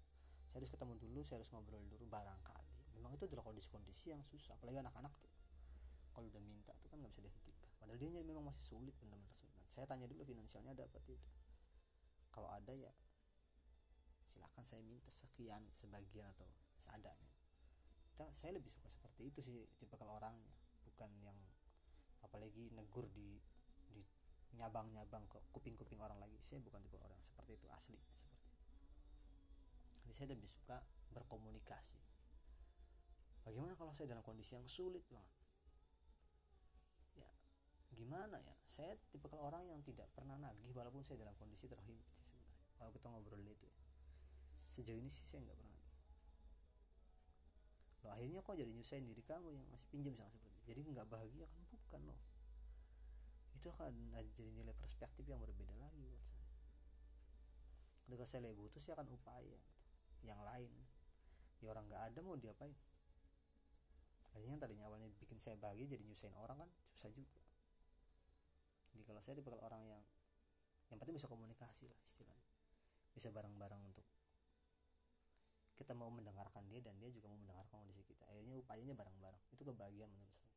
Saya 0.52 0.60
harus 0.60 0.72
ketemu 0.72 0.94
dulu 1.00 1.20
saya 1.24 1.40
harus 1.40 1.50
ngobrol 1.56 1.82
dulu 1.88 2.06
barangkali. 2.12 3.00
Memang 3.00 3.16
itu 3.16 3.26
adalah 3.26 3.48
kondisi-kondisi 3.48 4.12
yang 4.12 4.22
susah 4.28 4.60
apalagi 4.60 4.84
anak-anak 4.84 5.16
tuh. 5.24 5.32
Kalau 6.12 6.28
udah 6.28 6.44
minta 6.44 6.76
tuh 6.84 6.92
kan 6.92 7.00
nggak 7.00 7.16
bisa 7.16 7.24
dihentikan. 7.24 7.72
Padahal 7.80 7.98
dia 7.98 8.22
memang 8.22 8.44
masih 8.52 8.76
sulit 8.76 8.94
benar-benar 9.00 9.32
sulit 9.32 9.52
saya 9.72 9.88
tanya 9.88 10.04
dulu 10.12 10.28
finansialnya 10.28 10.76
ada 10.76 10.84
apa 10.84 11.00
tidak 11.08 11.32
kalau 12.36 12.52
ada 12.52 12.76
ya 12.76 12.92
silahkan 14.28 14.68
saya 14.68 14.84
minta 14.84 15.08
sekian 15.08 15.64
sebagian 15.72 16.28
atau 16.36 16.44
kita 18.22 18.38
saya 18.38 18.54
lebih 18.54 18.70
suka 18.70 18.86
seperti 18.86 19.34
itu 19.34 19.42
sih 19.42 19.66
tipe 19.82 19.98
kalau 19.98 20.22
orangnya. 20.22 20.54
Bukan 20.86 21.10
yang 21.26 21.34
apalagi 22.22 22.70
negur 22.70 23.10
di 23.10 23.42
di 23.90 24.06
nyabang-nyabang 24.62 25.26
ke 25.26 25.42
kuping-kuping 25.50 25.98
orang 25.98 26.22
lagi. 26.22 26.38
Saya 26.38 26.62
bukan 26.62 26.86
tipe 26.86 27.02
orang 27.02 27.18
seperti 27.26 27.58
itu 27.58 27.66
asli 27.74 27.98
seperti 27.98 28.30
itu. 28.30 28.46
jadi 30.06 30.14
saya 30.14 30.28
lebih 30.38 30.46
suka 30.54 30.78
berkomunikasi. 31.18 31.98
Bagaimana 33.42 33.74
kalau 33.74 33.90
saya 33.90 34.14
dalam 34.14 34.22
kondisi 34.22 34.54
yang 34.54 34.70
sulit 34.70 35.02
banget? 35.10 35.34
Gimana 37.98 38.38
ya? 38.38 38.54
Saya 38.70 38.94
tipe 39.10 39.26
kalau 39.26 39.50
orang 39.50 39.66
yang 39.66 39.82
tidak 39.82 40.06
pernah 40.14 40.38
nagih 40.38 40.70
walaupun 40.78 41.02
saya 41.02 41.26
dalam 41.26 41.34
kondisi 41.42 41.66
terhimpit 41.66 42.14
sebenarnya. 42.22 42.54
Kalau 42.78 42.94
kita 42.94 43.10
ngobrol 43.10 43.42
itu 43.50 43.66
ya. 43.66 43.82
sejauh 44.78 45.02
ini 45.02 45.10
sih 45.10 45.26
saya 45.26 45.42
nggak 45.42 45.58
pernah 45.58 45.71
lo 48.02 48.10
akhirnya 48.10 48.42
kok 48.42 48.58
jadi 48.58 48.72
nyusahin 48.74 49.06
diri 49.06 49.22
kamu 49.22 49.54
yang 49.54 49.66
masih 49.70 49.88
pinjam 49.94 50.14
sama 50.18 50.30
seperti 50.34 50.52
jadi 50.66 50.80
nggak 50.86 51.08
bahagia 51.10 51.46
kan? 51.50 51.62
Bukan 51.74 52.02
loh. 52.06 52.20
Itu 53.58 53.68
akan 53.74 53.94
jadi 54.34 54.50
nilai 54.54 54.74
perspektif 54.78 55.26
yang 55.26 55.42
berbeda 55.42 55.74
lagi 55.78 56.02
buat 56.06 56.22
saya. 56.22 56.48
Ketika 58.06 58.26
saya 58.28 58.40
lebih 58.48 58.68
butuh 58.70 58.82
saya 58.82 58.94
akan 59.00 59.08
upaya 59.12 59.58
gitu. 59.58 59.80
yang 60.22 60.42
lain. 60.46 60.70
Ya 61.62 61.74
orang 61.74 61.90
nggak 61.90 62.04
ada 62.14 62.20
mau 62.22 62.38
diapain? 62.38 62.74
Akhirnya 64.32 64.58
tadinya 64.62 64.88
awalnya 64.88 65.10
bikin 65.18 65.38
saya 65.42 65.58
bahagia 65.58 65.98
jadi 65.98 66.04
nyusahin 66.06 66.34
orang 66.38 66.62
kan 66.66 66.70
susah 66.94 67.12
juga. 67.12 67.42
Jadi 68.94 69.04
kalau 69.06 69.22
saya 69.22 69.38
tipe 69.38 69.50
orang 69.50 69.82
yang 69.86 70.04
yang 70.94 70.98
penting 71.00 71.18
bisa 71.18 71.28
komunikasi 71.28 71.90
lah 71.90 72.00
istilahnya. 72.06 72.48
Bisa 73.12 73.28
bareng-bareng 73.34 73.82
untuk 73.82 74.06
kita 75.82 75.98
mau 75.98 76.14
mendengarkan 76.14 76.62
dia 76.70 76.78
dan 76.86 76.94
dia 77.02 77.10
juga 77.10 77.26
mau 77.34 77.42
mendengarkan 77.42 77.82
kondisi 77.82 78.06
kita. 78.06 78.22
Akhirnya 78.30 78.54
upayanya 78.62 78.94
bareng-bareng. 78.94 79.42
Itu 79.50 79.66
kebahagiaan 79.66 80.14
menurut 80.14 80.38
saya. 80.38 80.54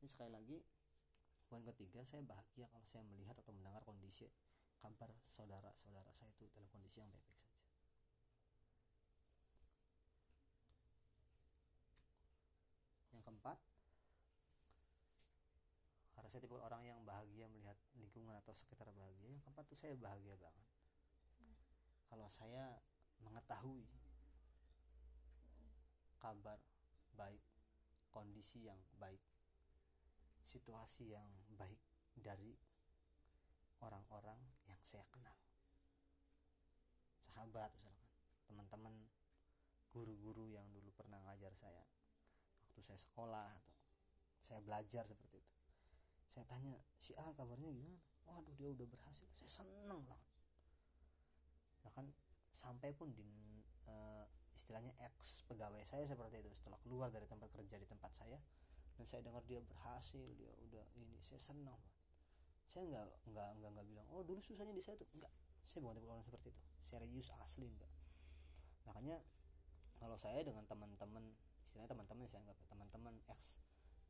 Ini 0.00 0.08
sekali 0.08 0.30
lagi 0.32 0.56
poin 1.52 1.60
ketiga 1.68 2.00
saya 2.08 2.24
bahagia 2.24 2.64
kalau 2.72 2.88
saya 2.88 3.04
melihat 3.04 3.36
atau 3.36 3.52
mendengar 3.52 3.84
kondisi 3.84 4.24
kabar 4.80 5.12
saudara-saudara 5.28 6.08
saya 6.16 6.32
itu 6.32 6.48
dalam 6.48 6.64
kondisi 6.72 7.04
yang 7.04 7.12
baik-baik 7.12 7.38
saja. 7.44 7.60
Yang 13.12 13.22
keempat 13.28 13.58
karena 16.16 16.28
saya 16.32 16.40
tipe 16.40 16.56
orang 16.56 16.82
yang 16.88 17.04
bahagia 17.04 17.46
melihat 17.52 17.76
lingkungan 18.00 18.32
atau 18.40 18.56
sekitar 18.56 18.88
bahagia 18.96 19.36
yang 19.36 19.44
keempat 19.44 19.68
tuh 19.68 19.76
saya 19.76 19.92
bahagia 20.00 20.34
banget. 20.40 20.66
Kalau 22.08 22.26
saya 22.32 22.80
mengetahui 23.24 23.86
kabar 26.18 26.58
baik 27.18 27.42
kondisi 28.12 28.68
yang 28.68 28.78
baik 29.00 29.20
situasi 30.42 31.16
yang 31.16 31.26
baik 31.56 31.80
dari 32.12 32.52
orang-orang 33.82 34.38
yang 34.68 34.78
saya 34.84 35.02
kenal. 35.08 35.34
Sahabat 37.24 37.72
teman-teman 38.46 38.94
guru-guru 39.90 40.52
yang 40.52 40.68
dulu 40.70 40.92
pernah 40.92 41.18
ngajar 41.24 41.56
saya 41.56 41.82
waktu 42.62 42.80
saya 42.84 43.00
sekolah 43.00 43.48
atau 43.48 43.74
saya 44.40 44.60
belajar 44.60 45.08
seperti 45.08 45.40
itu. 45.40 45.54
Saya 46.32 46.44
tanya 46.48 46.76
si 46.96 47.12
A 47.16 47.32
kabarnya 47.32 47.68
gimana? 47.68 48.00
Waduh 48.28 48.54
dia 48.56 48.68
udah 48.72 48.86
berhasil. 48.88 49.28
Saya 49.36 49.50
seneng 49.50 50.04
banget. 50.04 50.32
Ya 51.84 51.90
kan 51.92 52.06
sampai 52.52 52.92
pun 52.92 53.10
di 53.16 53.64
uh, 53.88 54.24
istilahnya 54.54 54.92
ex 55.02 55.42
pegawai 55.48 55.82
saya 55.82 56.04
seperti 56.06 56.44
itu. 56.44 56.52
Setelah 56.54 56.78
keluar 56.84 57.08
dari 57.08 57.26
tempat 57.26 57.48
kerja 57.52 57.76
di 57.80 57.88
tempat 57.88 58.12
saya 58.12 58.38
dan 59.00 59.04
saya 59.08 59.24
dengar 59.24 59.42
dia 59.48 59.58
berhasil 59.64 60.22
dia 60.36 60.52
udah 60.68 60.84
ini 60.96 61.18
saya 61.24 61.40
senang. 61.40 61.80
Saya 62.68 62.88
nggak 62.88 63.06
nggak 63.32 63.48
nggak 63.60 63.70
nggak 63.74 63.86
bilang 63.88 64.06
oh 64.12 64.22
dulu 64.22 64.38
susahnya 64.38 64.76
di 64.76 64.84
saya 64.84 64.96
tuh. 65.00 65.08
Enggak 65.16 65.32
saya 65.62 65.78
bukan 65.82 65.96
tipe 65.98 66.10
orang 66.10 66.26
seperti 66.26 66.52
itu. 66.52 66.62
Serius 66.82 67.32
asli 67.40 67.66
enggak 67.66 67.92
makanya 68.86 69.18
kalau 69.98 70.18
saya 70.18 70.42
dengan 70.42 70.66
teman-teman 70.66 71.22
istilahnya 71.62 71.94
teman-teman 71.94 72.26
saya 72.26 72.42
anggap 72.42 72.58
teman-teman 72.66 73.14
ex 73.30 73.56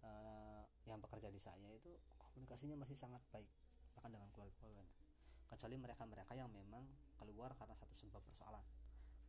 uh, 0.01 0.65
yang 0.89 0.99
bekerja 0.99 1.29
di 1.29 1.41
saya 1.41 1.69
itu 1.69 1.93
komunikasinya 2.33 2.81
masih 2.81 2.97
sangat 2.97 3.21
baik 3.29 3.49
bahkan 3.93 4.09
dengan 4.09 4.29
keluarga-keluarganya 4.33 4.89
kecuali 5.53 5.77
mereka-mereka 5.77 6.33
yang 6.33 6.49
memang 6.49 6.89
keluar 7.23 7.55
karena 7.55 7.79
satu 7.79 7.95
sebab 7.95 8.19
persoalan. 8.27 8.67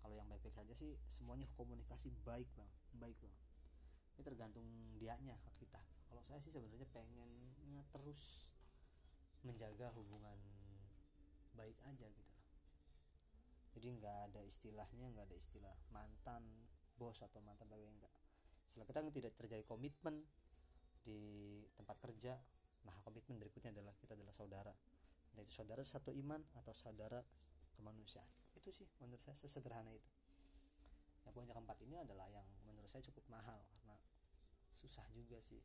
Kalau 0.02 0.18
yang 0.18 0.28
baik-baik 0.28 0.58
saja 0.58 0.74
sih 0.76 0.98
semuanya 1.08 1.46
komunikasi 1.56 2.12
baik 2.26 2.50
bang. 2.58 2.72
Baik 2.98 3.18
bang. 3.22 3.36
Ini 4.18 4.22
tergantung 4.26 4.66
dianya 4.98 5.38
ke 5.46 5.64
kita. 5.64 5.80
Kalau 6.10 6.22
saya 6.26 6.42
sih 6.42 6.50
sebenarnya 6.50 6.90
pengennya 6.90 7.86
terus 7.94 8.50
menjaga 9.46 9.94
hubungan 9.94 10.40
baik 11.54 11.78
aja 11.86 12.10
gitu 12.10 12.34
jadi 13.74 13.88
nggak 14.00 14.18
ada 14.30 14.42
istilahnya 14.46 15.06
nggak 15.14 15.26
ada 15.30 15.38
istilah 15.38 15.76
mantan 15.90 16.46
bos 16.98 17.20
atau 17.22 17.42
mantan 17.42 17.66
pegawai 17.68 17.90
enggak 17.90 18.14
setelah 18.70 18.88
kita 18.90 19.00
tidak 19.14 19.34
terjadi 19.38 19.64
komitmen 19.66 20.24
di 21.04 21.20
tempat 21.76 21.98
kerja 22.00 22.38
nah 22.84 22.96
komitmen 23.04 23.40
berikutnya 23.40 23.72
adalah 23.72 23.96
kita 23.96 24.12
adalah 24.12 24.36
saudara. 24.36 24.74
Dan 25.34 25.48
itu 25.48 25.56
saudara 25.56 25.82
satu 25.82 26.12
iman 26.14 26.44
atau 26.60 26.76
saudara 26.76 27.24
kemanusiaan 27.76 28.30
itu 28.64 28.70
sih 28.72 28.88
menurut 29.04 29.20
saya 29.20 29.36
sesederhana 29.36 29.92
itu. 29.92 30.12
Yang 31.28 31.34
poin 31.36 31.48
keempat 31.48 31.78
ini 31.84 32.00
adalah 32.00 32.28
yang 32.32 32.48
menurut 32.64 32.88
saya 32.88 33.04
cukup 33.04 33.24
mahal 33.28 33.60
karena 33.76 33.96
susah 34.72 35.04
juga 35.12 35.40
sih 35.44 35.60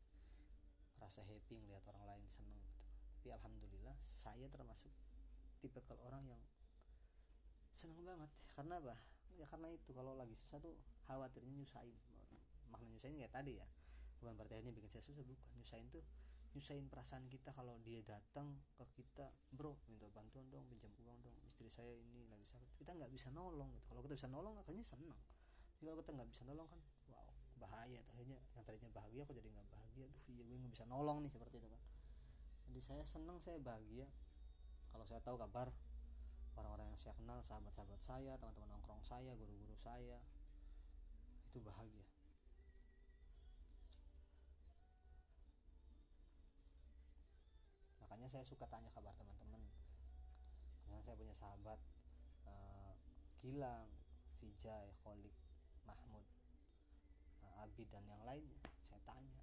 rasa 0.99 1.23
happy 1.23 1.63
ngelihat 1.63 1.87
orang 1.95 2.05
lain 2.15 2.27
seneng 2.27 2.59
gitu. 2.59 2.75
tapi 3.19 3.35
alhamdulillah 3.35 3.95
saya 4.03 4.47
termasuk 4.47 4.91
tipe 5.59 5.79
kalau 5.87 6.07
orang 6.07 6.23
yang 6.27 6.43
seneng 7.75 8.03
banget. 8.03 8.31
Karena 8.55 8.83
apa? 8.83 8.95
Ya 9.39 9.47
karena 9.47 9.71
itu 9.71 9.91
kalau 9.95 10.19
lagi 10.19 10.35
susah 10.35 10.59
tuh 10.59 10.75
khawatirnya 11.07 11.55
nyusahin. 11.55 11.95
Makna 12.71 12.87
nyusahin 12.91 13.19
kayak 13.19 13.35
tadi 13.35 13.59
ya. 13.59 13.67
Bukan 14.19 14.35
berarti 14.35 14.59
akhirnya 14.59 14.75
bikin 14.75 14.91
saya 14.91 15.03
susah 15.07 15.23
bukan. 15.23 15.39
Nyusahin 15.55 15.87
tuh 15.91 16.03
nyusahin 16.57 16.89
perasaan 16.89 17.29
kita 17.29 17.53
kalau 17.53 17.77
dia 17.85 18.01
datang 18.03 18.57
ke 18.75 18.85
kita 18.97 19.29
bro 19.53 19.77
minta 19.87 20.09
bantuan 20.11 20.49
dong 20.49 20.65
pinjam 20.67 20.91
uang 21.05 21.21
dong 21.21 21.37
istri 21.45 21.69
saya 21.69 21.93
ini 21.93 22.25
lagi 22.29 22.45
sakit. 22.49 22.79
Kita 22.79 22.97
nggak 22.97 23.13
bisa 23.13 23.29
nolong 23.33 23.69
gitu. 23.77 23.85
Kalau 23.93 24.01
kita 24.05 24.15
bisa 24.17 24.29
nolong 24.31 24.57
akhirnya 24.57 24.85
senang. 24.85 25.21
Jadi 25.79 25.85
kalau 25.93 25.99
kita 26.01 26.13
nggak 26.17 26.29
bisa 26.33 26.43
nolong 26.49 26.69
kan 26.69 26.81
wow 27.13 27.29
bahaya 27.59 28.01
akhirnya 28.15 28.39
yang 28.55 28.63
tadinya 28.63 28.91
bahagia 28.95 29.23
kok 29.27 29.35
jadi 29.37 29.49
nggak 29.51 29.69
bahagia? 29.69 30.07
Duh 30.09 30.23
iya 30.31 30.43
gue 30.47 30.57
nggak 30.57 30.73
bisa 30.73 30.85
nolong 30.89 31.19
nih 31.21 31.31
seperti 31.31 31.61
itu 31.61 31.69
kan. 31.69 31.83
Jadi 32.73 32.81
saya 32.81 33.03
senang 33.05 33.39
saya 33.43 33.61
bahagia. 33.61 34.09
Kalau 34.89 35.05
saya 35.05 35.21
tahu 35.21 35.37
kabar 35.37 35.69
orang-orang 36.59 36.91
yang 36.91 36.99
saya 36.99 37.15
kenal 37.15 37.39
sahabat-sahabat 37.39 38.01
saya 38.03 38.35
teman-teman 38.41 38.75
nongkrong 38.75 39.03
saya 39.07 39.31
guru-guru 39.39 39.79
saya 39.79 40.19
itu 41.49 41.63
bahagia 41.63 42.08
makanya 48.29 48.45
saya 48.45 48.53
suka 48.53 48.69
tanya 48.69 48.93
kabar 48.93 49.17
teman-teman. 49.17 49.65
Karena 50.85 51.01
saya 51.01 51.17
punya 51.17 51.33
sahabat 51.33 51.81
uh, 52.45 52.93
Gilang 53.41 53.89
Vijay 54.37 54.93
Kholik 55.01 55.33
Mahmud 55.89 56.29
uh, 57.41 57.65
Abi 57.65 57.89
dan 57.89 58.05
yang 58.05 58.21
lainnya. 58.29 58.61
Saya 58.85 59.01
tanya 59.09 59.41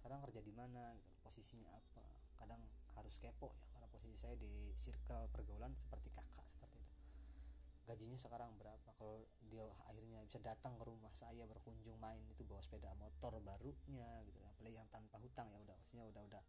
sekarang 0.00 0.24
kerja 0.24 0.40
di 0.40 0.56
mana? 0.56 0.96
Gitu, 0.96 1.12
posisinya 1.20 1.68
apa? 1.76 2.00
Kadang 2.40 2.64
harus 2.96 3.20
kepo 3.20 3.52
ya 3.52 3.68
karena 3.76 3.92
posisi 3.92 4.16
saya 4.16 4.40
di 4.40 4.72
circle 4.80 5.28
pergaulan 5.28 5.76
seperti 5.76 6.08
kakak 6.16 6.48
seperti 6.56 6.80
itu. 6.80 6.96
Gajinya 7.84 8.16
sekarang 8.16 8.56
berapa? 8.56 8.88
Kalau 8.96 9.28
dia 9.52 9.68
akhirnya 9.84 10.24
bisa 10.24 10.40
datang 10.40 10.80
ke 10.80 10.88
rumah 10.88 11.12
saya 11.12 11.44
berkunjung 11.44 12.00
main 12.00 12.24
itu 12.32 12.40
bawa 12.48 12.64
sepeda 12.64 12.96
motor 12.96 13.36
barunya 13.44 14.24
gitu. 14.24 14.40
Apalagi 14.48 14.80
yang 14.80 14.88
tanpa 14.88 15.20
hutang 15.20 15.52
ya 15.52 15.60
udah 15.60 15.76
maksudnya 15.76 16.08
udah 16.08 16.24
udah 16.24 16.44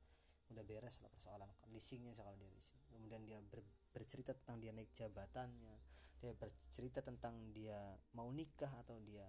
udah 0.51 0.63
beres 0.67 0.99
lah 0.99 1.09
persoalan 1.09 1.49
leasingnya 1.71 2.13
kalau 2.13 2.35
dia 2.35 2.47
leasing. 2.51 2.79
Kemudian 2.91 3.23
dia 3.23 3.39
ber, 3.41 3.63
bercerita 3.95 4.35
tentang 4.35 4.59
dia 4.59 4.71
naik 4.75 4.91
jabatannya 4.93 5.75
dia 6.21 6.37
bercerita 6.37 7.01
tentang 7.01 7.33
dia 7.49 7.97
mau 8.13 8.29
nikah 8.29 8.69
atau 8.85 9.01
dia 9.01 9.25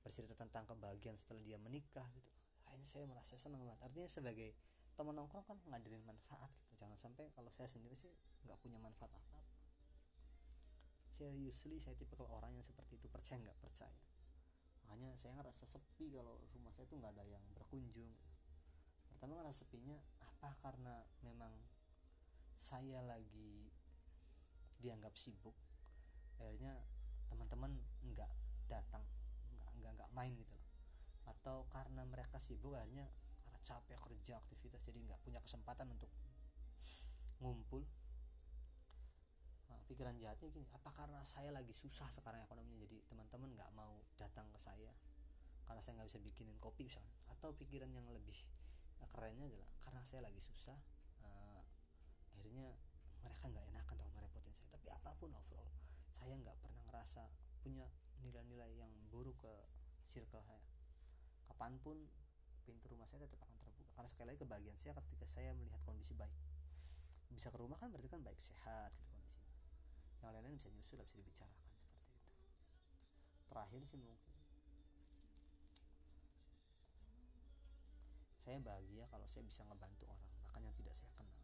bercerita 0.00 0.32
tentang 0.32 0.64
kebahagiaan 0.64 1.20
setelah 1.20 1.44
dia 1.44 1.60
menikah 1.60 2.08
gitu. 2.16 2.32
Akhirnya 2.64 2.88
saya 2.88 3.04
merasa 3.04 3.36
senang 3.36 3.60
banget. 3.68 3.84
Artinya 3.84 4.08
sebagai 4.08 4.56
teman 4.96 5.12
nongkrong 5.12 5.44
kan 5.44 5.58
ngadirin 5.68 6.00
manfaat 6.08 6.48
gitu. 6.64 6.80
Jangan 6.80 6.96
sampai 6.96 7.28
kalau 7.36 7.52
saya 7.52 7.68
sendiri 7.68 7.92
sih 7.92 8.08
nggak 8.48 8.56
punya 8.64 8.80
manfaat 8.80 9.12
apa 9.12 9.36
apa 9.36 9.58
seriously 11.18 11.82
saya 11.82 11.98
tipe 11.98 12.14
kalau 12.14 12.30
orang 12.38 12.54
yang 12.54 12.62
seperti 12.62 12.94
itu 12.94 13.10
percaya 13.10 13.42
nggak 13.42 13.58
percaya. 13.58 13.98
Makanya 14.86 15.18
saya 15.18 15.34
ngerasa 15.34 15.66
sepi 15.66 16.14
kalau 16.14 16.38
rumah 16.54 16.70
saya 16.70 16.86
tuh 16.86 17.02
nggak 17.02 17.12
ada 17.18 17.26
yang 17.26 17.42
berkunjung 17.58 18.14
pertama 19.18 19.42
ngerasa 19.42 19.66
sepinya 19.66 19.98
apa 20.22 20.54
karena 20.62 21.02
memang 21.26 21.50
saya 22.54 23.02
lagi 23.02 23.66
dianggap 24.78 25.10
sibuk? 25.18 25.58
Akhirnya 26.38 26.78
teman-teman 27.26 27.82
nggak 28.06 28.30
datang 28.70 29.02
nggak 29.58 29.70
nggak 29.74 29.92
nggak 29.98 30.10
main 30.14 30.38
gitu 30.38 30.54
loh. 30.54 30.70
Atau 31.34 31.66
karena 31.66 32.06
mereka 32.06 32.38
sibuk 32.38 32.78
akhirnya 32.78 33.10
karena 33.42 33.58
capek 33.66 33.98
kerja 34.06 34.38
aktivitas 34.38 34.86
jadi 34.86 35.02
nggak 35.02 35.18
punya 35.26 35.42
kesempatan 35.42 35.90
untuk 35.90 36.14
ngumpul. 37.42 37.82
Nah, 39.66 39.82
pikiran 39.90 40.14
jahatnya 40.14 40.46
gini 40.46 40.70
apa 40.70 40.94
karena 40.94 41.26
saya 41.26 41.50
lagi 41.50 41.74
susah 41.74 42.06
sekarang 42.14 42.46
ekonominya 42.46 42.86
jadi 42.86 43.02
teman-teman 43.10 43.50
nggak 43.50 43.74
mau 43.74 43.98
datang 44.14 44.46
ke 44.54 44.62
saya? 44.62 44.94
Karena 45.66 45.82
saya 45.82 45.98
nggak 45.98 46.06
bisa 46.06 46.22
bikinin 46.22 46.54
kopi 46.62 46.86
misalnya. 46.86 47.10
Atau 47.34 47.50
pikiran 47.58 47.90
yang 47.90 48.06
lebih 48.14 48.46
kerennya 49.06 49.46
adalah 49.46 49.70
karena 49.84 50.02
saya 50.02 50.20
lagi 50.26 50.40
susah 50.42 50.78
uh, 51.22 51.62
akhirnya 52.34 52.74
mereka 53.22 53.44
nggak 53.50 53.66
enakan 53.74 53.94
kalau 53.98 54.12
ngerepotin 54.14 54.54
saya. 54.54 54.68
Tapi 54.74 54.88
apa 54.90 55.10
pun 55.18 55.30
overall 55.34 55.70
saya 56.14 56.34
nggak 56.34 56.56
pernah 56.58 56.82
ngerasa 56.90 57.22
punya 57.62 57.86
nilai-nilai 58.22 58.72
yang 58.78 58.92
buruk 59.10 59.38
ke 59.38 59.52
circle 60.10 60.42
saya. 60.42 60.62
Kapan 61.46 61.78
pun 61.82 61.96
pintu 62.66 62.90
rumah 62.92 63.08
saya 63.08 63.24
tetap 63.24 63.40
akan 63.42 63.56
terbuka. 63.62 63.90
Karena 63.94 64.08
sekali 64.10 64.26
lagi 64.34 64.40
kebahagiaan 64.42 64.78
saya 64.78 64.92
ketika 64.98 65.26
saya 65.26 65.50
melihat 65.54 65.80
kondisi 65.86 66.12
baik. 66.12 66.34
Bisa 67.32 67.52
ke 67.52 67.58
rumah 67.60 67.78
kan 67.78 67.92
berarti 67.92 68.10
kan 68.10 68.20
baik 68.20 68.40
sehat 68.42 68.90
gitu 68.96 69.08
kondisinya. 69.12 69.46
Yang 70.24 70.30
lain-lain 70.34 70.56
bisa 70.58 70.68
nyusul 70.72 70.98
bisa 71.00 71.14
dibicarakan 71.16 71.62
seperti 71.62 71.94
itu. 71.94 72.06
Terakhir 73.48 73.80
sih 73.88 73.98
mungkin 74.00 74.27
saya 78.48 78.64
bahagia 78.64 79.04
kalau 79.12 79.28
saya 79.28 79.44
bisa 79.44 79.60
ngebantu 79.68 80.08
orang 80.08 80.32
bahkan 80.40 80.64
yang 80.64 80.72
tidak 80.72 80.96
saya 80.96 81.12
kenal. 81.12 81.36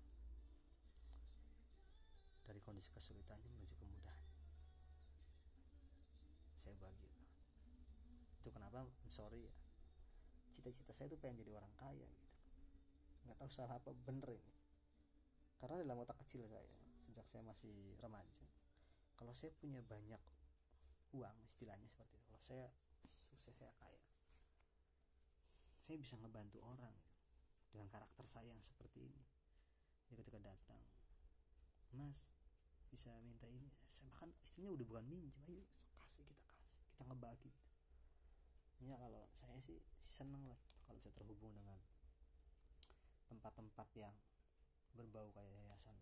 Dari 2.48 2.64
kondisi 2.64 2.88
kesulitannya 2.96 3.44
menuju 3.44 3.76
kemudahan. 3.76 4.24
Saya 6.56 6.72
bahagia. 6.80 7.12
Itu 8.40 8.48
kenapa 8.48 8.88
I'm 8.88 9.12
sorry 9.12 9.44
ya. 9.44 9.52
Cita-cita 10.56 10.96
saya 10.96 11.12
tuh 11.12 11.20
pengen 11.20 11.44
jadi 11.44 11.60
orang 11.60 11.76
kaya 11.76 12.08
gitu. 12.08 12.28
Nggak 13.28 13.36
tahu 13.36 13.50
salah 13.52 13.76
apa 13.76 13.92
bener 13.92 14.40
ini. 14.40 14.54
Karena 15.60 15.84
dalam 15.84 16.00
otak 16.08 16.16
kecil 16.24 16.48
saya 16.48 16.64
sejak 17.04 17.28
saya 17.28 17.44
masih 17.44 18.00
remaja 18.00 18.48
kalau 19.14 19.36
saya 19.36 19.52
punya 19.60 19.84
banyak 19.84 20.18
uang 21.14 21.36
istilahnya 21.46 21.86
seperti 21.86 22.16
itu 22.16 22.26
kalau 22.26 22.42
saya 22.42 22.66
sukses 23.30 23.54
saya 23.54 23.70
kaya 23.78 24.03
saya 25.84 26.00
bisa 26.00 26.16
ngebantu 26.16 26.64
orang 26.64 26.96
gitu, 26.96 27.12
dengan 27.76 27.92
karakter 27.92 28.24
saya 28.24 28.48
yang 28.48 28.64
seperti 28.64 29.04
ini. 29.04 29.20
Jadi 30.08 30.24
ketika 30.24 30.40
datang 30.40 30.80
mas 31.92 32.24
bisa 32.88 33.12
minta 33.20 33.44
ini? 33.52 33.68
Saya 33.92 34.08
bahkan 34.08 34.32
istrinya 34.40 34.72
udah 34.72 34.86
bukan 34.88 35.04
minjem 35.04 35.28
ayo 35.44 35.60
kasih 36.00 36.24
kita 36.24 36.40
kasih 36.40 36.88
kita 36.88 37.02
ngebagi. 37.04 37.52
Gitu 38.72 38.88
ya 38.88 38.96
kalau 38.96 39.28
saya 39.36 39.60
sih 39.60 39.76
seneng 40.00 40.48
lah 40.48 40.56
kalau 40.88 40.96
bisa 40.96 41.12
terhubung 41.12 41.52
dengan 41.52 41.76
tempat-tempat 43.28 43.88
yang 44.00 44.16
berbau 44.96 45.28
kayak 45.36 45.52
yayasan 45.52 46.00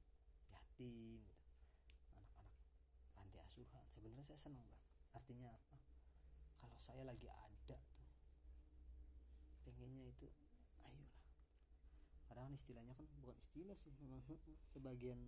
yatim 0.52 1.26
gitu 1.26 1.50
anak-anak 2.14 2.54
panti 3.18 3.42
asuhan. 3.42 3.82
Sebenarnya 3.90 4.22
saya 4.22 4.38
seneng 4.38 4.62
banget 4.62 4.86
artinya 5.10 5.48
apa? 5.50 5.76
Kalau 6.62 6.78
saya 6.78 7.02
lagi 7.02 7.26
ada 7.26 7.51
pengennya 9.82 10.14
itu 10.14 10.30
ayolah. 10.86 11.18
Kadang 12.30 12.54
istilahnya 12.54 12.94
kan 12.94 13.02
bukan 13.18 13.34
istilah 13.42 13.74
sih 13.82 13.90
memang 13.98 14.22
sebagian 14.78 15.18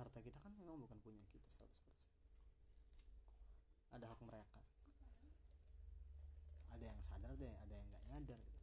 harta 0.00 0.24
kita 0.24 0.40
kan 0.40 0.56
memang 0.56 0.80
bukan 0.80 0.96
punya 1.04 1.20
kita 1.28 1.44
100% 1.60 1.68
ada 3.92 4.06
hak 4.08 4.20
mereka. 4.24 4.64
Ada 6.72 6.84
yang 6.88 7.00
sadar 7.04 7.36
ada 7.36 7.44
yang 7.44 7.58
ada 7.60 7.74
yang 7.76 7.86
nggak 7.92 8.04
nyadar 8.08 8.40
gitu. 8.40 8.56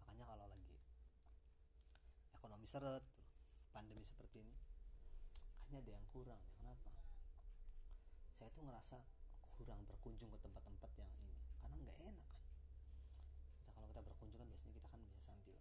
makanya 0.00 0.24
kalau 0.24 0.46
lagi 0.48 0.76
ekonomi 2.32 2.64
seret 2.64 3.04
pandemi 3.74 4.00
seperti 4.06 4.40
ini 4.40 4.56
kayaknya 5.66 5.82
ada 5.82 5.90
yang 5.98 6.06
kurang 6.14 6.40
ya. 6.40 6.52
Kenapa? 6.62 6.90
Saya 8.38 8.48
tuh 8.54 8.62
ngerasa 8.64 8.96
kurang 9.56 9.80
berkunjung 9.88 10.28
ke 10.28 10.38
tempat-tempat 10.44 10.90
yang 11.00 11.10
ini. 11.16 11.32
Karena 11.64 11.76
nggak 11.80 11.98
enak 12.04 12.26
kan? 12.28 12.44
Kita 13.56 13.70
kalau 13.72 13.86
kita 13.88 14.02
berkunjung 14.04 14.38
kan 14.44 14.48
biasanya 14.52 14.74
kita 14.76 14.88
kan 14.92 15.00
bisa 15.00 15.18
sambil 15.24 15.56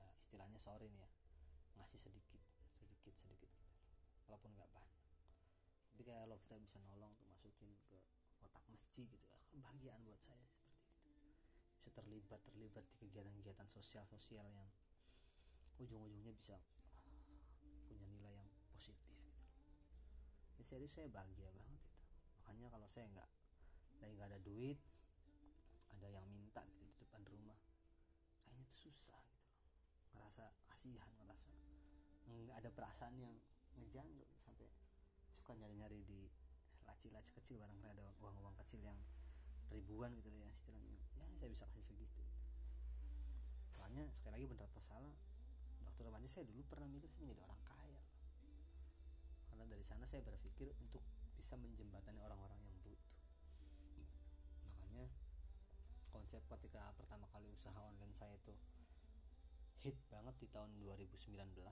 uh, 0.00 0.12
istilahnya 0.16 0.58
sorry 0.58 0.88
nih 0.88 1.04
ya 1.04 1.10
ngasih 1.78 2.00
sedikit 2.00 2.40
sedikit 2.72 3.14
sedikit 3.14 3.50
gitu. 3.52 3.68
Walaupun 4.26 4.50
nggak 4.56 4.70
banyak. 4.72 5.04
Tapi 5.92 6.02
kalau 6.08 6.36
kita 6.40 6.56
bisa 6.56 6.80
nolong 6.88 7.12
tuh 7.20 7.28
masukin 7.28 7.70
ke 7.86 7.96
kotak 8.40 8.64
masjid 8.72 9.04
gitu 9.04 9.26
ya 9.28 9.38
kebahagiaan 9.52 10.00
buat 10.08 10.20
saya 10.24 10.40
seperti 10.48 10.72
itu. 10.72 11.28
Bisa 11.84 11.90
terlibat 11.92 12.40
terlibat 12.48 12.84
di 12.88 12.94
kegiatan-kegiatan 12.96 13.68
sosial 13.68 14.04
sosial 14.08 14.48
yang 14.48 14.68
ujung-ujungnya 15.78 16.34
bisa 16.34 16.56
punya 17.86 18.06
nilai 18.10 18.34
yang 18.34 18.48
positif 18.72 19.06
gitu. 19.22 19.38
Serius 20.68 20.92
saya 20.92 21.08
bahagia 21.08 21.48
banget 21.54 21.67
makanya 22.48 22.72
kalau 22.72 22.88
saya 22.88 23.04
nggak 23.12 23.28
lagi 24.00 24.12
nggak 24.16 24.28
ada 24.32 24.40
duit 24.40 24.80
ada 25.92 26.08
yang 26.08 26.24
minta 26.32 26.64
gitu 26.64 26.80
di 26.88 26.96
depan 26.96 27.20
rumah 27.28 27.60
kayaknya 28.40 28.64
itu 28.64 28.88
susah 28.88 29.20
gitu 29.20 29.52
loh. 29.52 29.60
Ngerasa 30.16 30.48
kasihan 30.72 31.12
ngerasa 31.20 31.52
nggak 32.24 32.56
ada 32.56 32.70
perasaan 32.72 33.20
yang 33.20 33.36
ngejanggal 33.76 34.32
sampai 34.40 34.64
suka 35.36 35.52
nyari-nyari 35.60 36.00
di 36.08 36.24
laci-laci 36.88 37.36
kecil 37.36 37.60
barang 37.60 37.84
ada 37.84 38.16
uang-uang 38.24 38.56
kecil 38.64 38.80
yang 38.80 38.96
ribuan 39.68 40.16
gitu 40.16 40.32
ya 40.32 40.48
istilahnya. 40.48 40.96
Ya 41.20 41.28
saya 41.36 41.52
bisa 41.52 41.68
kasih 41.68 41.84
segitu 41.84 42.24
soalnya 43.76 44.08
sekali 44.16 44.40
lagi 44.40 44.46
benar 44.48 44.72
atau 44.72 44.80
salah 44.88 45.12
dokter 45.84 46.08
remaja 46.08 46.24
saya 46.32 46.48
dulu 46.48 46.64
pernah 46.64 46.88
mikir 46.88 47.12
saya 47.12 47.28
menjadi 47.28 47.44
orang 47.44 47.60
kaya. 47.68 48.02
Karena 49.52 49.68
dari 49.68 49.84
sana 49.84 50.08
saya 50.08 50.24
berpikir 50.24 50.72
untuk 50.80 51.04
bisa 51.48 51.56
menjembatani 51.64 52.20
orang-orang 52.20 52.60
yang 52.60 52.76
butuh. 52.84 53.16
Makanya 54.68 55.08
konsep 56.12 56.44
ketika 56.44 56.92
pertama 56.92 57.24
kali 57.32 57.48
usaha 57.48 57.72
online 57.72 58.12
saya 58.12 58.36
itu 58.36 58.52
hit 59.80 59.96
banget 60.12 60.36
di 60.36 60.46
tahun 60.52 60.76
2019 60.76 61.48
2019 61.48 61.64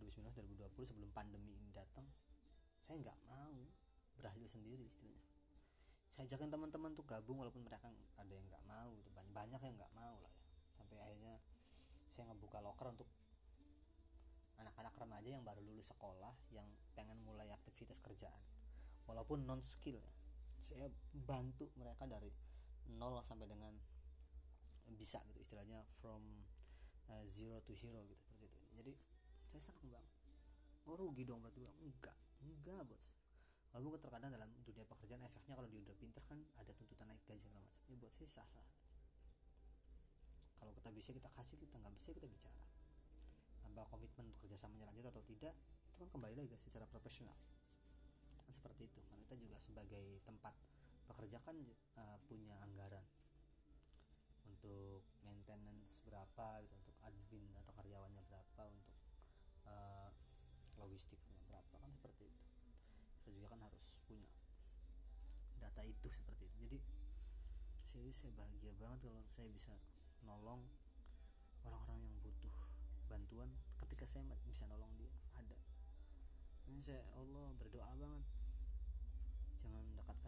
2019 0.00 0.72
2020 0.72 0.88
sebelum 0.96 1.12
pandemi 1.12 1.60
ini 1.60 1.68
datang 1.76 2.08
saya 2.80 3.04
nggak 3.04 3.20
mau 3.28 3.60
berhasil 4.16 4.48
sendiri 4.48 4.88
istilahnya. 4.88 5.28
Saya 6.16 6.24
ajakin 6.24 6.48
teman-teman 6.48 6.96
tuh 6.96 7.04
gabung 7.04 7.44
walaupun 7.44 7.68
mereka 7.68 7.92
ada 8.16 8.32
yang 8.32 8.48
nggak 8.48 8.64
mau 8.64 8.96
tuh 9.04 9.12
banyak 9.12 9.28
banyak 9.36 9.60
yang 9.60 9.76
nggak 9.76 9.92
mau 9.92 10.16
lah 10.24 10.32
ya. 10.32 10.44
Sampai 10.80 11.04
akhirnya 11.04 11.36
saya 12.08 12.32
ngebuka 12.32 12.64
loker 12.64 12.96
untuk 12.96 13.12
anak-anak 14.58 14.94
remaja 14.96 15.28
yang 15.28 15.42
baru 15.42 15.60
lulus 15.62 15.90
sekolah 15.90 16.34
yang 16.54 16.66
pengen 16.94 17.18
mulai 17.26 17.50
aktivitas 17.74 17.98
kerjaan. 17.98 18.38
Walaupun 19.10 19.42
non 19.42 19.58
skill 19.58 19.98
ya. 19.98 20.14
Saya 20.62 20.86
bantu 21.10 21.74
mereka 21.74 22.06
dari 22.06 22.30
nol 22.94 23.18
sampai 23.26 23.50
dengan 23.50 23.74
bisa 24.94 25.18
gitu 25.26 25.42
istilahnya 25.42 25.82
from 25.98 26.22
uh, 27.10 27.26
zero 27.26 27.58
to 27.66 27.74
hero 27.74 28.06
gitu 28.06 28.22
seperti 28.22 28.46
itu. 28.46 28.60
Jadi 28.78 28.92
saya 29.50 29.60
senang 29.66 29.90
banget 29.90 30.14
oh 30.86 30.94
rugi 30.94 31.26
dong 31.26 31.42
berarti? 31.42 31.66
Bang 31.66 31.74
enggak 31.82 32.16
enggak 32.46 32.86
bos. 32.86 33.10
Walaupun 33.74 33.98
terkadang 33.98 34.30
dalam 34.30 34.46
dunia 34.62 34.86
pekerjaan 34.86 35.26
efeknya 35.26 35.58
kalau 35.58 35.66
dia 35.66 35.82
udah 35.82 35.96
pinter 35.98 36.22
kan 36.30 36.38
ada 36.54 36.70
tuntutan 36.78 37.10
naik 37.10 37.26
gaji 37.26 37.42
segala 37.42 37.66
macam. 37.66 37.82
Ya 37.90 37.96
buat 37.98 38.12
saya 38.14 38.30
sah 38.30 38.46
sah 38.46 38.68
kalau 40.62 40.72
kita 40.72 40.88
bisa 40.96 41.10
kita 41.12 41.28
kasih 41.34 41.60
kita 41.60 41.76
nggak 41.76 41.92
bisa 41.92 42.14
kita 42.14 42.30
bicara. 42.30 42.56
Apa 43.66 43.82
komitmen 43.90 44.30
untuk 44.30 44.46
kerjasamanya 44.46 44.86
lanjut 44.94 45.10
atau 45.10 45.24
tidak 45.26 45.52
itu 45.90 45.96
kan 45.98 46.08
kembali 46.10 46.34
lagi 46.38 46.54
secara 46.62 46.86
profesional 46.90 47.34
seperti 48.54 48.86
itu. 48.86 49.02
Karena 49.02 49.18
kita 49.26 49.36
juga 49.42 49.56
sebagai 49.58 50.22
tempat 50.22 50.54
pekerja 51.10 51.42
kan 51.42 51.58
uh, 51.98 52.16
punya 52.30 52.54
anggaran 52.62 53.04
untuk 54.46 55.02
maintenance 55.26 56.00
berapa 56.06 56.62
gitu 56.62 56.74
untuk 56.84 56.96
admin 57.04 57.50
atau 57.64 57.72
karyawannya 57.74 58.22
berapa 58.30 58.62
untuk 58.70 58.96
uh, 59.66 60.10
logistiknya 60.78 61.36
berapa 61.50 61.74
kan 61.80 61.90
seperti 61.92 62.30
itu. 62.30 62.44
Kita 63.20 63.30
juga 63.34 63.48
kan 63.56 63.60
harus 63.66 63.82
punya 64.06 64.30
data 65.58 65.82
itu 65.84 66.06
seperti 66.12 66.44
itu. 66.48 66.56
Jadi 66.64 66.78
serius 67.88 68.16
saya 68.20 68.32
bahagia 68.36 68.72
banget 68.78 69.06
kalau 69.06 69.22
saya 69.28 69.48
bisa 69.50 69.74
nolong 70.24 70.64
orang-orang 71.64 72.00
yang 72.04 72.16
butuh 72.20 72.54
bantuan. 73.08 73.50
Ketika 73.80 74.04
saya 74.08 74.24
bisa 74.44 74.64
nolong 74.68 74.92
dia 74.96 75.12
ada. 75.36 75.56
Ini 76.64 76.80
saya 76.80 77.04
Allah 77.16 77.52
berdoa 77.60 77.92
banget 77.96 78.24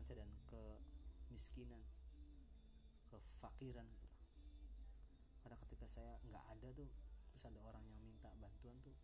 saya 0.06 0.22
dan 0.22 0.30
kemiskinan 0.46 1.82
kefakiran 3.10 3.82
gitu. 3.90 4.08
Karena 5.42 5.58
ketika 5.66 5.86
saya 5.90 6.22
nggak 6.30 6.44
ada 6.46 6.68
tuh 6.78 6.86
terus 7.34 7.44
ada 7.50 7.58
orang 7.66 7.82
yang 7.90 7.98
minta 7.98 8.30
bantuan 8.38 8.78
tuh 8.86 8.94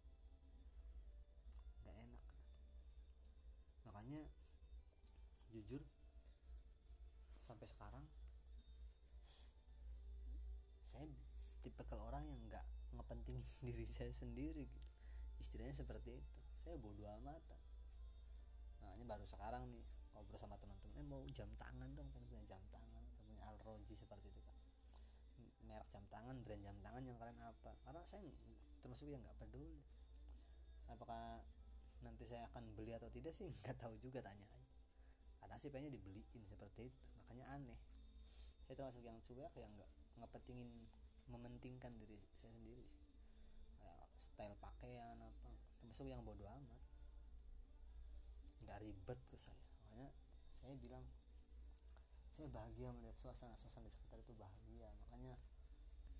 nggak 1.82 1.96
enak. 2.06 2.22
Makanya 3.82 4.22
jujur 5.50 5.82
sampai 7.42 7.66
sekarang 7.66 8.06
saya 10.86 11.10
tipikal 11.66 11.98
orang 11.98 12.30
yang 12.30 12.38
nggak 12.46 12.62
ngepentingin 12.94 13.42
diri 13.58 13.90
saya 13.90 14.14
sendiri 14.14 14.70
gitu. 14.70 14.90
Istilahnya 15.42 15.74
seperti 15.74 16.22
itu. 16.22 16.38
Saya 16.62 16.78
bodoh 16.78 17.10
amat. 17.18 17.42
Makanya 18.86 19.18
baru 19.18 19.26
sekarang 19.26 19.66
nih 19.66 19.82
ngobrol 20.12 20.38
sama 20.38 20.54
teman-teman 20.60 20.81
eh 20.98 21.04
mau 21.04 21.24
jam 21.32 21.48
tangan 21.56 21.88
dong 21.96 22.08
kan 22.12 22.22
punya 22.28 22.44
jam 22.44 22.62
tangan 22.68 23.04
punya 23.24 23.42
alroji 23.48 23.94
seperti 23.96 24.28
itu 24.28 24.40
kan 24.44 24.56
merek 25.72 25.88
jam 25.88 26.04
tangan 26.12 26.36
brand 26.44 26.62
jam 26.62 26.76
tangan 26.84 27.02
yang 27.06 27.16
kalian 27.16 27.38
apa? 27.40 27.72
Karena 27.86 28.02
saya 28.04 28.20
termasuk 28.84 29.08
yang 29.08 29.24
nggak 29.24 29.38
peduli. 29.40 29.80
Apakah 30.90 31.40
nanti 32.02 32.26
saya 32.28 32.44
akan 32.52 32.76
beli 32.76 32.92
atau 32.92 33.08
tidak 33.08 33.32
sih 33.32 33.48
nggak 33.62 33.78
tahu 33.80 33.96
juga 34.02 34.20
tanya 34.20 34.44
aja. 34.44 34.70
Ada 35.48 35.58
sih 35.58 35.70
pengennya 35.72 35.96
dibeliin 35.96 36.44
seperti 36.46 36.92
itu 36.92 37.02
makanya 37.16 37.48
aneh. 37.56 37.80
Saya 38.68 38.74
termasuk 38.78 39.02
yang 39.02 39.18
cuek 39.24 39.52
yang 39.58 39.72
nggak 39.74 39.90
ngepentingin 40.20 40.70
mementingkan 41.30 41.96
diri 41.96 42.20
saya 42.36 42.52
sendiri 42.52 42.84
sih. 42.84 43.02
Kayak 43.80 44.06
style 44.20 44.56
pakaian 44.60 45.18
apa 45.18 45.50
termasuk 45.80 46.06
yang 46.06 46.20
bodoh 46.22 46.46
amat. 46.46 46.80
Nggak 48.62 48.78
ribet 48.84 49.18
ke 49.32 49.38
saya 49.40 49.71
saya 50.62 50.78
bilang 50.78 51.02
saya 52.32 52.46
bahagia 52.48 52.94
melihat 52.94 53.18
suasana 53.18 53.58
suasana 53.58 53.90
di 53.90 53.92
sekitar 53.98 54.22
itu 54.22 54.32
bahagia 54.38 54.88
makanya 55.02 55.34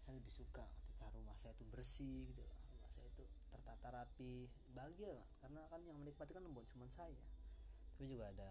saya 0.02 0.18
lebih 0.18 0.34
suka 0.34 0.66
ketika 0.82 1.06
rumah 1.14 1.38
saya 1.38 1.54
itu 1.54 1.64
bersih 1.70 2.26
gitu 2.26 2.42
loh 2.42 2.54
rumah 2.74 2.90
saya 2.90 3.06
itu 3.06 3.24
tertata 3.54 3.88
rapi 3.94 4.50
bahagia 4.74 5.14
lah 5.14 5.28
karena 5.40 5.62
kan 5.70 5.80
yang 5.86 5.96
menikmati 5.96 6.34
kan 6.34 6.42
bukan 6.50 6.66
cuma 6.74 6.90
saya 6.90 7.22
tapi 7.94 8.18
juga 8.18 8.34
ada 8.34 8.50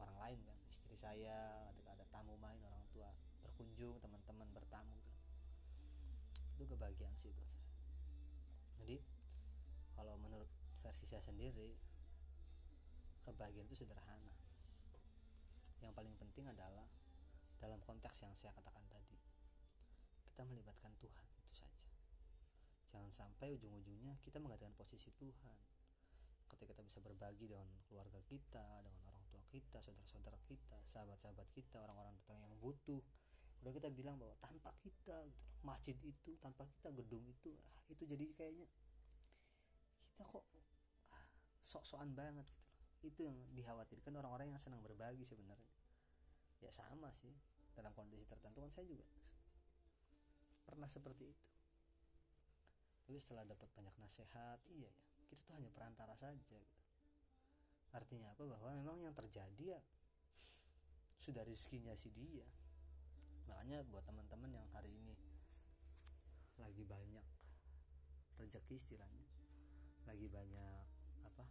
orang 0.00 0.16
lain 0.24 0.38
kan 0.48 0.56
istri 0.72 0.96
saya 0.96 1.68
ketika 1.76 1.92
ada 2.00 2.04
tamu 2.08 2.32
main 2.40 2.56
orang 2.64 2.80
tua 2.96 3.12
berkunjung 3.44 4.00
teman-teman 4.00 4.48
bertamu 4.56 4.96
gitu. 5.04 5.20
Itu 6.56 6.64
kebahagiaan 6.64 7.12
sih 7.20 7.28
buat 7.36 7.44
saya. 7.52 7.68
Jadi 8.80 8.96
kalau 9.92 10.16
menurut 10.16 10.48
versi 10.80 11.04
saya 11.04 11.20
sendiri 11.20 11.76
kebahagiaan 13.28 13.68
itu 13.68 13.84
sederhana 13.84 14.32
yang 15.84 15.94
paling 15.96 16.12
penting 16.20 16.44
adalah 16.48 16.86
dalam 17.60 17.80
konteks 17.84 18.24
yang 18.24 18.32
saya 18.36 18.52
katakan 18.56 18.80
tadi 18.88 19.16
kita 20.24 20.42
melibatkan 20.48 20.92
Tuhan 20.96 21.24
itu 21.36 21.52
saja. 21.52 21.84
Jangan 22.88 23.12
sampai 23.12 23.52
ujung-ujungnya 23.60 24.16
kita 24.24 24.40
menggantikan 24.40 24.72
posisi 24.72 25.12
Tuhan. 25.20 25.56
Ketika 26.50 26.74
kita 26.74 26.82
bisa 26.82 26.98
berbagi 27.04 27.46
dengan 27.46 27.68
keluarga 27.86 28.18
kita 28.26 28.82
dengan 28.82 29.02
orang 29.06 29.22
tua 29.30 29.44
kita 29.52 29.78
saudara-saudara 29.78 30.40
kita 30.48 30.80
sahabat-sahabat 30.90 31.46
kita 31.54 31.78
orang-orang 31.84 32.16
datang 32.24 32.40
yang 32.40 32.54
butuh. 32.58 33.04
Udah 33.60 33.72
kita 33.76 33.92
bilang 33.92 34.16
bahwa 34.16 34.32
tanpa 34.40 34.72
kita 34.80 35.20
gitu, 35.28 35.44
masjid 35.60 35.96
itu 36.00 36.32
tanpa 36.40 36.64
kita 36.64 36.88
gedung 36.96 37.20
itu 37.28 37.52
ah, 37.60 37.84
itu 37.92 38.08
jadi 38.08 38.24
kayaknya 38.32 38.64
kita 40.08 40.24
kok 40.24 40.48
ah, 41.12 41.24
sok-sokan 41.60 42.16
banget 42.16 42.48
gitu 42.48 42.69
itu 43.00 43.24
yang 43.24 43.36
dikhawatirkan 43.56 44.12
orang-orang 44.16 44.52
yang 44.52 44.60
senang 44.60 44.84
berbagi 44.84 45.24
sebenarnya. 45.24 45.70
Ya 46.60 46.68
sama 46.72 47.08
sih 47.16 47.32
dalam 47.72 47.92
kondisi 47.96 48.28
tertentu 48.28 48.60
kan 48.60 48.70
saya 48.72 48.84
juga 48.84 49.06
pernah 50.68 50.88
seperti 50.90 51.32
itu. 51.32 51.46
Tapi 53.08 53.18
setelah 53.18 53.42
dapat 53.48 53.66
banyak 53.74 53.94
nasihat 53.98 54.60
iya 54.70 54.86
ya 54.86 54.92
kita 55.30 55.42
tuh 55.46 55.54
hanya 55.58 55.70
perantara 55.70 56.14
saja 56.18 56.34
gitu. 56.34 56.58
artinya 57.90 58.30
apa? 58.30 58.46
Bahwa 58.46 58.70
memang 58.78 59.02
yang 59.02 59.10
terjadi 59.10 59.78
ya 59.78 59.80
sudah 61.18 61.42
rizkinya 61.42 61.90
si 61.98 62.14
dia. 62.14 62.46
Makanya 63.50 63.82
buat 63.90 64.06
teman-teman 64.06 64.54
yang 64.54 64.66
hari 64.70 64.94
ini 64.94 65.18
lagi 66.60 66.84
banyak 66.84 67.24
rezeki 68.36 68.76
istilahnya 68.76 69.24
lagi 70.04 70.28
banyak 70.28 70.84
apa 71.24 71.44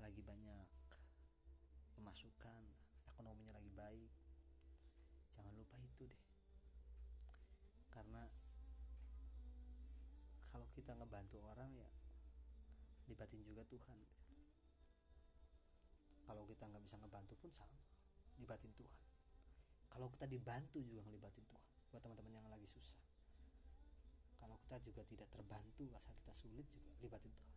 lagi 0.00 0.20
banyak 0.24 0.68
pemasukan 2.18 2.66
ekonominya 3.14 3.54
lagi 3.54 3.70
baik. 3.78 4.10
Jangan 5.38 5.54
lupa 5.54 5.78
itu 5.78 6.02
deh. 6.02 6.22
Karena 7.94 8.26
kalau 10.50 10.66
kita 10.74 10.98
ngebantu 10.98 11.38
orang 11.46 11.70
ya 11.78 11.86
libatin 13.06 13.38
juga 13.46 13.62
Tuhan. 13.70 14.02
Kalau 16.26 16.42
kita 16.42 16.66
nggak 16.66 16.82
bisa 16.82 16.98
ngebantu 16.98 17.38
pun 17.38 17.54
sama 17.54 17.78
libatin 18.42 18.74
Tuhan. 18.74 18.98
Kalau 19.86 20.10
kita 20.10 20.26
dibantu 20.26 20.82
juga 20.82 21.06
ngelibatin 21.06 21.46
Tuhan 21.46 21.62
buat 21.94 22.02
teman-teman 22.02 22.34
yang 22.34 22.50
lagi 22.50 22.66
susah. 22.66 22.98
Kalau 24.42 24.58
kita 24.66 24.82
juga 24.82 25.06
tidak 25.06 25.30
terbantu 25.30 25.86
rasa 25.94 26.10
kita 26.18 26.34
sulit 26.34 26.66
juga 26.66 26.98
libatin 26.98 27.30
Tuhan. 27.30 27.54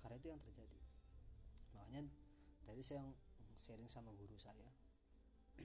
Karena 0.00 0.16
itu 0.16 0.28
yang 0.32 0.40
terjadi. 0.40 0.80
Makanya 1.76 2.08
tadi 2.68 2.84
saya 2.84 3.00
sharing 3.56 3.88
sama 3.88 4.12
guru 4.12 4.36
saya. 4.36 4.68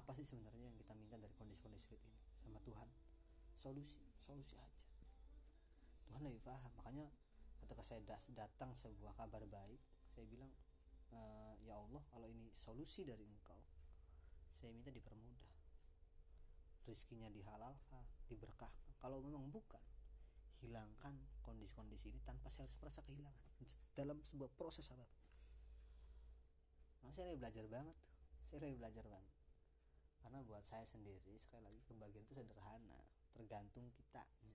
Apa 0.00 0.16
sih 0.16 0.24
sebenarnya 0.24 0.72
yang 0.72 0.76
kita 0.80 0.96
minta 0.96 1.20
dari 1.20 1.36
kondisi-kondisi 1.36 1.92
sulit 1.92 2.00
ini? 2.00 2.16
Sama 2.40 2.56
Tuhan. 2.64 2.88
Solusi 3.52 4.00
solusi 4.16 4.56
aja. 4.56 4.88
Tuhan 6.08 6.24
lebih 6.24 6.40
paham. 6.40 6.72
Makanya 6.80 7.12
ketika 7.60 7.84
saya 7.84 8.00
datang 8.32 8.72
sebuah 8.72 9.12
kabar 9.20 9.44
baik 9.44 9.78
saya 10.08 10.24
bilang 10.26 10.50
e, 11.12 11.20
ya 11.62 11.76
Allah 11.76 12.02
kalau 12.08 12.26
ini 12.26 12.48
solusi 12.56 13.04
dari 13.04 13.22
engkau 13.28 13.60
saya 14.56 14.72
minta 14.72 14.88
dipermudah. 14.88 15.52
Rizkinya 16.88 17.28
dihalalkan 17.28 18.02
diberkahkan. 18.32 18.96
Kalau 18.96 19.20
memang 19.20 19.52
bukan 19.52 19.84
hilangkan 20.64 21.16
kondisi-kondisi 21.42 22.12
ini 22.12 22.20
tanpa 22.22 22.48
saya 22.52 22.68
harus 22.68 22.76
merasa 22.80 23.00
kehilangan. 23.04 23.44
Dalam 23.96 24.18
sebuah 24.24 24.50
proses 24.56 24.88
apa 24.92 25.04
nah, 27.04 27.12
saya 27.12 27.32
lagi 27.32 27.40
belajar 27.40 27.64
banget. 27.68 27.96
Saya 28.50 28.58
lagi 28.66 28.76
belajar 28.76 29.04
banget. 29.06 29.34
Karena 30.20 30.38
buat 30.44 30.64
saya 30.66 30.84
sendiri 30.84 31.34
sekali 31.40 31.64
lagi 31.64 31.80
kebahagiaan 31.88 32.24
itu 32.28 32.34
sederhana. 32.36 33.00
Tergantung 33.32 33.88
kitanya. 33.94 34.52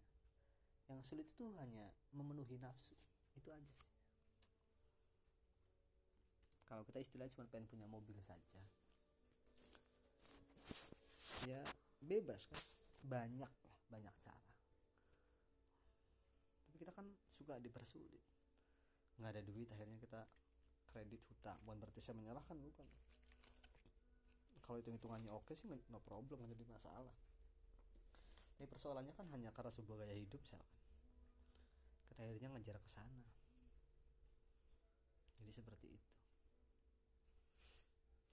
Yang 0.86 1.01
sulit 1.09 1.27
itu 1.31 1.49
hanya 1.57 1.89
memenuhi 2.13 2.61
nafsu. 2.61 2.93
Itu 3.33 3.49
aja 3.49 3.73
sih. 3.73 3.89
Kalau 6.65 6.86
kita 6.86 7.01
istilahnya 7.01 7.33
cuma 7.33 7.45
pengen 7.49 7.69
punya 7.69 7.86
mobil 7.86 8.17
saja 8.21 8.61
ya 11.45 11.61
bebas 12.01 12.49
kan? 12.49 12.61
Banyak 13.05 13.51
lah 13.51 13.77
banyak 13.93 14.15
cara 14.17 14.44
kita 16.76 16.91
kan 16.91 17.07
suka 17.28 17.57
dipersulit 17.59 18.21
nggak 19.15 19.32
ada 19.32 19.41
duit 19.47 19.67
akhirnya 19.71 19.95
kita 19.95 20.21
kredit 20.95 21.21
hutang. 21.28 21.59
Bukan 21.67 21.78
berarti 21.84 21.99
saya 21.99 22.15
menyalahkan 22.15 22.55
bukan. 22.55 22.88
Kalau 24.63 24.82
itu 24.82 24.89
hitungannya 24.89 25.30
oke 25.30 25.53
sih 25.53 25.69
no 25.69 25.99
problem 26.01 26.41
nggak 26.41 26.55
jadi 26.55 26.65
masalah. 26.71 27.15
Tapi 28.55 28.65
persoalannya 28.71 29.11
kan 29.11 29.28
hanya 29.36 29.51
karena 29.51 29.69
sebuah 29.69 30.07
gaya 30.07 30.15
hidup 30.15 30.39
misalkan 30.39 30.71
kita 32.07 32.23
akhirnya 32.23 32.49
ngejar 32.55 32.80
ke 32.80 32.89
sana. 32.89 33.28
Jadi 35.43 35.51
seperti 35.51 35.88
itu. 35.91 36.11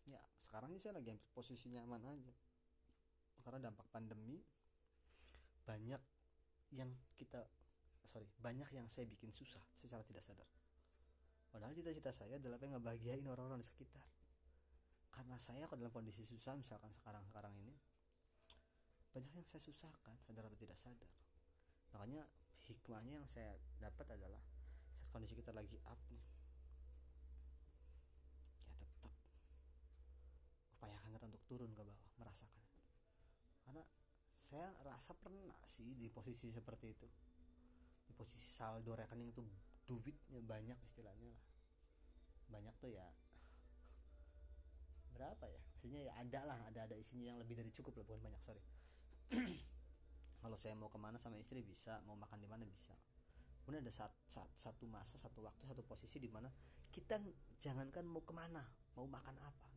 Ya 0.09 0.23
sekarang 0.41 0.73
ini 0.73 0.81
saya 0.81 0.97
lagi 0.97 1.11
ambil 1.13 1.27
posisi 1.35 1.69
nyaman 1.69 2.01
aja. 2.07 2.35
Karena 3.43 3.69
dampak 3.69 3.91
pandemi 3.91 4.39
banyak 5.67 6.01
yang 6.73 6.89
kita 7.19 7.43
sorry 8.13 8.29
banyak 8.45 8.69
yang 8.77 8.85
saya 8.93 9.09
bikin 9.09 9.33
susah 9.33 9.65
secara 9.73 10.05
tidak 10.05 10.21
sadar. 10.21 10.45
Padahal 11.49 11.73
cita-cita 11.73 12.13
saya 12.13 12.37
adalah 12.37 12.61
pengen 12.61 12.81
ngebahagiain 12.81 13.25
orang-orang 13.25 13.65
di 13.65 13.69
sekitar. 13.69 14.05
Karena 15.13 15.37
saya 15.41 15.65
kalau 15.69 15.85
dalam 15.85 15.93
kondisi 15.93 16.25
susah 16.25 16.57
misalkan 16.57 16.93
sekarang 16.93 17.25
sekarang 17.25 17.57
ini 17.57 17.73
banyak 19.13 19.33
yang 19.33 19.45
saya 19.49 19.61
susahkan 19.65 20.17
sadar 20.21 20.49
atau 20.49 20.61
tidak 20.61 20.77
sadar. 20.77 21.09
Makanya 21.97 22.29
hikmahnya 22.69 23.21
yang 23.21 23.29
saya 23.29 23.57
dapat 23.81 24.17
adalah 24.17 24.41
saat 24.93 25.09
kondisi 25.13 25.37
kita 25.37 25.53
lagi 25.53 25.77
up 25.89 26.01
nih 26.13 26.25
upayakan 30.73 31.15
kita 31.15 31.25
untuk 31.31 31.45
turun 31.47 31.71
ke 31.77 31.83
bawah 31.85 32.11
merasakan. 32.19 32.65
Karena 33.63 33.85
saya 34.35 34.73
rasa 34.83 35.15
pernah 35.15 35.55
sih 35.69 35.95
di 35.95 36.11
posisi 36.11 36.51
seperti 36.51 36.87
itu 36.91 37.09
di 38.13 38.15
posisi 38.21 38.45
saldo 38.53 38.93
rekening 38.93 39.33
itu 39.33 39.41
duitnya 39.89 40.45
banyak 40.45 40.77
istilahnya 40.85 41.33
lah. 41.33 41.43
Banyak 42.53 42.75
tuh 42.77 42.93
ya. 42.93 43.09
Berapa 45.17 45.49
ya? 45.49 45.61
Maksudnya 45.73 46.01
ya 46.05 46.13
ada 46.21 46.41
lah 46.45 46.59
ada 46.69 46.81
ada 46.85 46.97
isinya 47.01 47.33
yang 47.33 47.41
lebih 47.41 47.57
dari 47.57 47.73
cukup 47.73 47.97
lah 47.97 48.05
bukan 48.05 48.29
banyak 48.29 48.43
sorry. 48.45 48.61
Kalau 50.45 50.57
saya 50.61 50.77
mau 50.77 50.93
ke 50.93 51.01
mana 51.01 51.17
sama 51.17 51.41
istri 51.41 51.65
bisa 51.65 52.05
mau 52.05 52.13
makan 52.21 52.37
di 52.37 52.49
mana 52.53 52.69
bisa. 52.69 52.93
Kemudian 53.65 53.81
ada 53.87 53.95
saat, 53.95 54.13
saat, 54.29 54.51
satu 54.59 54.85
masa 54.91 55.17
satu 55.17 55.41
waktu 55.41 55.65
satu 55.65 55.81
posisi 55.87 56.19
di 56.19 56.27
mana 56.27 56.51
kita 56.93 57.17
jangankan 57.63 58.05
mau 58.05 58.21
ke 58.21 58.35
mana 58.37 58.61
mau 58.93 59.09
makan 59.09 59.41
apa. 59.41 59.71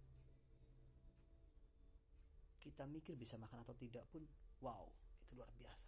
Kita 2.60 2.84
mikir 2.90 3.16
bisa 3.16 3.40
makan 3.40 3.64
atau 3.64 3.78
tidak 3.78 4.04
pun 4.12 4.26
wow 4.60 4.90
itu 5.24 5.38
luar 5.38 5.48
biasa. 5.56 5.88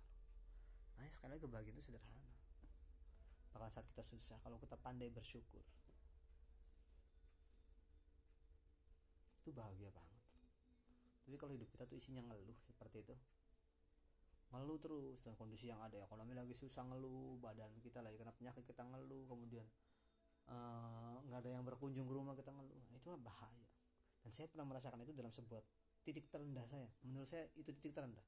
Nah 1.02 1.10
sekali 1.10 1.36
lagi 1.36 1.44
kebahagiaan 1.44 1.76
itu 1.76 1.84
sederhana 1.90 2.27
bahkan 3.58 3.74
saat 3.74 3.90
kita 3.90 4.06
susah? 4.06 4.38
Kalau 4.46 4.62
kita 4.62 4.78
pandai 4.78 5.10
bersyukur. 5.10 5.66
Itu 9.42 9.50
bahagia 9.50 9.90
banget. 9.90 10.22
Tapi 11.26 11.36
kalau 11.42 11.52
hidup 11.58 11.68
kita 11.74 11.90
tuh 11.90 11.98
isinya 11.98 12.22
ngeluh 12.22 12.56
seperti 12.64 13.02
itu. 13.02 13.16
Ngeluh 14.54 14.78
terus 14.78 15.20
dan 15.26 15.34
kondisi 15.34 15.68
yang 15.68 15.82
ada. 15.82 15.98
Ekonomi 16.06 16.38
lagi 16.38 16.54
susah 16.54 16.86
ngeluh 16.86 17.42
badan 17.42 17.74
kita 17.82 18.00
lagi 18.06 18.16
kena 18.22 18.32
penyakit 18.32 18.64
kita 18.64 18.86
ngeluh. 18.86 19.26
Kemudian 19.26 19.66
eh, 20.48 21.16
nggak 21.28 21.40
uh, 21.40 21.44
ada 21.44 21.50
yang 21.50 21.66
berkunjung 21.66 22.06
ke 22.06 22.14
rumah 22.14 22.38
kita 22.38 22.54
ngeluh. 22.54 22.80
Nah, 22.94 22.96
itu 22.96 23.10
bahaya. 23.20 23.68
Dan 24.22 24.32
saya 24.32 24.48
pernah 24.48 24.70
merasakan 24.70 25.02
itu 25.02 25.12
dalam 25.18 25.34
sebuah 25.34 25.66
titik 26.06 26.30
terendah 26.30 26.64
saya. 26.70 26.88
Menurut 27.04 27.28
saya 27.28 27.50
itu 27.58 27.74
titik 27.74 27.98
terendah. 27.98 28.24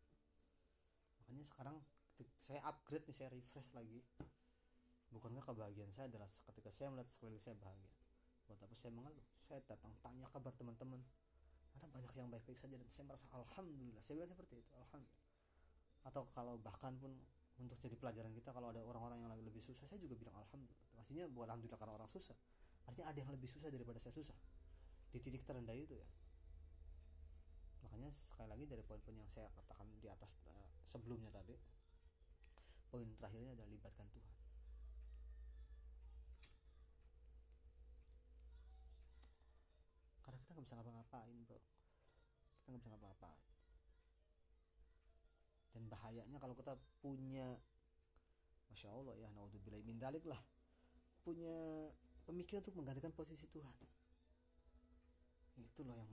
Makanya 1.24 1.46
sekarang 1.46 1.78
saya 2.36 2.60
upgrade 2.68 3.08
nih 3.08 3.16
saya 3.16 3.30
refresh 3.32 3.72
lagi 3.72 4.04
bukankah 5.10 5.44
kebahagiaan 5.44 5.92
saya 5.94 6.06
adalah 6.10 6.30
ketika 6.30 6.70
saya 6.70 6.94
melihat 6.94 7.10
sekeliling 7.10 7.42
saya 7.42 7.56
bahagia? 7.58 7.90
Buat 8.46 8.60
apa 8.66 8.74
saya 8.74 8.92
mengeluh? 8.94 9.26
Saya 9.46 9.60
datang 9.66 9.94
tanya 10.02 10.26
kabar 10.30 10.54
teman-teman. 10.58 11.02
Ada 11.78 11.86
banyak 11.90 12.14
yang 12.18 12.30
baik-baik 12.34 12.58
saja 12.58 12.76
dan 12.78 12.90
saya 12.90 13.06
merasa 13.06 13.26
alhamdulillah. 13.34 14.02
Saya 14.02 14.22
bilang 14.22 14.30
seperti 14.34 14.62
itu 14.62 14.72
alhamdulillah. 14.74 15.28
Atau 16.10 16.24
kalau 16.34 16.58
bahkan 16.58 16.98
pun 16.98 17.14
untuk 17.60 17.78
jadi 17.84 17.96
pelajaran 18.00 18.32
kita 18.32 18.56
kalau 18.56 18.72
ada 18.72 18.80
orang-orang 18.82 19.20
yang 19.20 19.30
lagi 19.30 19.44
lebih 19.44 19.60
susah 19.60 19.86
saya 19.86 20.00
juga 20.02 20.16
bilang 20.18 20.38
alhamdulillah. 20.38 20.90
Maksudnya 20.98 21.26
bukan 21.30 21.48
alhamdulillah 21.54 21.80
karena 21.80 21.94
orang 21.94 22.10
susah. 22.10 22.38
Artinya 22.90 23.08
ada 23.14 23.20
yang 23.22 23.32
lebih 23.34 23.50
susah 23.52 23.70
daripada 23.70 24.00
saya 24.02 24.14
susah. 24.16 24.38
Di 25.10 25.20
titik 25.22 25.46
terendah 25.46 25.76
itu 25.78 25.94
ya. 25.98 26.10
Makanya 27.86 28.10
sekali 28.14 28.50
lagi 28.50 28.66
dari 28.66 28.84
poin-poin 28.86 29.18
yang 29.18 29.30
saya 29.30 29.50
katakan 29.54 29.90
di 29.98 30.08
atas 30.10 30.42
uh, 30.46 30.70
sebelumnya 30.86 31.30
tadi 31.30 31.54
poin 32.90 33.06
terakhirnya 33.22 33.54
adalah 33.54 33.70
libatkan 33.70 34.10
Tuhan 34.10 34.34
karena 40.26 40.38
kita 40.42 40.49
nggak 40.60 40.68
bisa 40.68 40.76
ngapa-ngapain 40.76 41.38
bro. 41.48 41.56
Kita 42.60 42.68
nggak 42.76 42.82
bisa 42.84 42.92
ngapa-ngapain. 42.92 43.44
Dan 45.72 45.84
bahayanya 45.88 46.38
kalau 46.44 46.52
kita 46.52 46.76
punya 47.00 47.56
masya 48.68 48.92
Allah 48.92 49.16
ya 49.16 49.32
naudzubillah. 49.32 49.80
Min 49.88 50.04
lah. 50.04 50.42
Punya 51.24 51.88
pemikiran 52.28 52.60
untuk 52.68 52.76
menggantikan 52.76 53.16
posisi 53.16 53.48
Tuhan. 53.48 53.72
Itu 55.64 55.88
loh 55.88 55.96
yang 55.96 56.12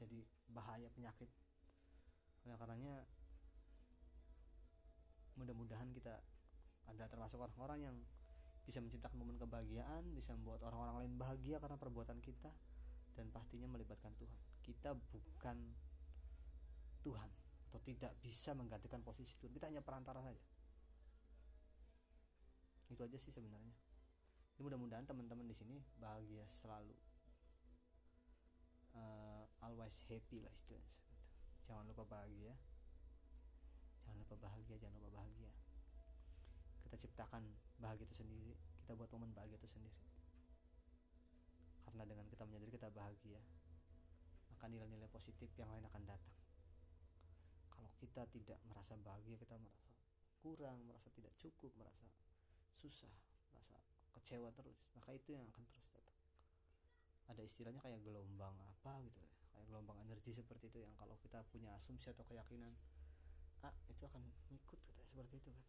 jadi 0.00 0.24
bahaya 0.48 0.88
penyakit. 0.88 1.28
Oleh 2.48 2.56
karenanya 2.56 3.04
mudah-mudahan 5.36 5.92
kita 5.92 6.16
adalah 6.88 7.08
termasuk 7.12 7.40
orang-orang 7.40 7.92
yang 7.92 7.96
bisa 8.62 8.78
menciptakan 8.78 9.18
momen 9.18 9.36
kebahagiaan 9.42 10.14
bisa 10.14 10.38
membuat 10.38 10.62
orang-orang 10.62 11.02
lain 11.02 11.12
bahagia 11.18 11.58
karena 11.58 11.74
perbuatan 11.74 12.22
kita 12.22 12.50
dan 13.16 13.28
pastinya 13.28 13.68
melibatkan 13.68 14.12
Tuhan. 14.16 14.38
Kita 14.64 14.96
bukan 14.96 15.56
Tuhan 17.02 17.30
atau 17.68 17.80
tidak 17.82 18.12
bisa 18.20 18.52
menggantikan 18.52 19.00
posisi 19.00 19.36
Tuhan. 19.40 19.52
Kita 19.52 19.68
hanya 19.68 19.82
perantara 19.84 20.20
saja. 20.20 20.44
Itu 22.92 23.00
aja 23.00 23.16
sih 23.16 23.32
sebenarnya. 23.32 23.72
Mudah-mudahan 24.60 25.08
teman-teman 25.08 25.48
di 25.48 25.56
sini 25.56 25.80
bahagia 25.96 26.44
selalu. 26.62 26.94
Uh, 28.92 29.48
always 29.64 29.96
happy 30.12 30.44
lah 30.44 30.52
istilahnya. 30.52 30.92
Jangan 31.64 31.88
lupa 31.88 32.04
bahagia. 32.04 32.52
Jangan 34.04 34.18
lupa 34.20 34.36
bahagia 34.36 34.76
jangan 34.76 35.00
lupa 35.00 35.24
bahagia. 35.24 35.50
Kita 36.84 36.96
ciptakan 37.00 37.42
bahagia 37.80 38.04
itu 38.04 38.20
sendiri. 38.20 38.52
Kita 38.84 38.92
buat 38.92 39.08
momen 39.10 39.32
bahagia 39.32 39.56
itu 39.56 39.66
sendiri 39.66 40.11
karena 41.92 42.08
dengan 42.08 42.24
kita 42.24 42.48
menyadari 42.48 42.72
kita 42.72 42.88
bahagia 42.88 43.36
maka 44.48 44.64
nilai-nilai 44.72 45.12
positif 45.12 45.52
yang 45.60 45.68
lain 45.68 45.84
akan 45.92 46.08
datang. 46.08 46.38
Kalau 47.68 47.92
kita 48.00 48.24
tidak 48.32 48.56
merasa 48.64 48.96
bahagia 48.96 49.36
kita 49.36 49.60
merasa 49.60 49.92
kurang 50.40 50.80
merasa 50.88 51.12
tidak 51.12 51.36
cukup 51.36 51.68
merasa 51.76 52.08
susah 52.80 53.12
merasa 53.52 53.76
kecewa 54.16 54.48
terus 54.56 54.88
maka 54.96 55.12
itu 55.12 55.36
yang 55.36 55.44
akan 55.52 55.68
terus 55.68 55.84
datang. 55.92 56.16
Ada 57.28 57.44
istilahnya 57.44 57.84
kayak 57.84 58.00
gelombang 58.00 58.56
apa 58.56 59.04
gitu 59.04 59.20
ya 59.20 59.32
kayak 59.52 59.68
gelombang 59.68 60.00
energi 60.00 60.32
seperti 60.32 60.72
itu 60.72 60.80
yang 60.80 60.96
kalau 60.96 61.20
kita 61.20 61.44
punya 61.52 61.76
asumsi 61.76 62.08
atau 62.08 62.24
keyakinan 62.24 62.72
ah 63.60 63.74
itu 63.92 64.00
akan 64.00 64.24
ngikut 64.48 64.80
katanya 64.80 65.12
seperti 65.12 65.44
itu 65.44 65.52
kan. 65.52 65.64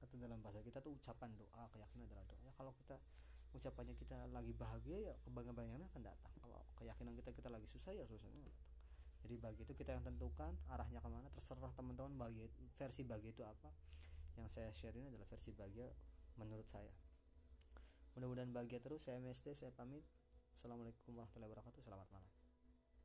Atau 0.00 0.16
dalam 0.16 0.40
bahasa 0.40 0.64
kita 0.64 0.80
tuh 0.80 0.96
ucapan 0.96 1.36
doa 1.36 1.68
keyakinan 1.76 2.08
adalah 2.08 2.24
doa. 2.24 2.40
Ya 2.40 2.56
kalau 2.56 2.72
kita 2.72 2.96
ucapannya 3.56 3.94
kita 3.96 4.28
lagi 4.34 4.52
bahagia 4.52 5.12
ya 5.12 5.14
kebanggaan 5.24 5.82
akan 5.88 6.02
datang. 6.04 6.32
Kalau 6.40 6.60
keyakinan 6.76 7.14
kita 7.16 7.30
kita 7.32 7.48
lagi 7.48 7.66
susah 7.68 7.96
ya 7.96 8.04
susahnya 8.04 8.44
datang. 8.44 8.66
Jadi 9.24 9.34
bagi 9.40 9.60
itu 9.66 9.74
kita 9.74 9.98
yang 9.98 10.04
tentukan 10.06 10.54
arahnya 10.70 11.02
ke 11.02 11.08
mana 11.10 11.26
terserah 11.34 11.72
teman-teman 11.74 12.14
bagi 12.16 12.46
versi 12.78 13.02
bagi 13.02 13.34
itu 13.34 13.42
apa. 13.42 13.70
Yang 14.38 14.48
saya 14.54 14.70
share 14.70 14.94
ini 14.94 15.10
adalah 15.10 15.26
versi 15.26 15.50
bahagia 15.50 15.90
menurut 16.38 16.68
saya. 16.70 16.94
Mudah-mudahan 18.14 18.54
bahagia 18.54 18.78
terus. 18.78 19.06
Saya 19.06 19.18
MST 19.18 19.54
saya 19.58 19.74
pamit. 19.74 20.06
Assalamualaikum 20.54 21.14
warahmatullahi 21.14 21.50
wabarakatuh. 21.50 21.82
Selamat 21.82 22.08
malam. 22.14 22.37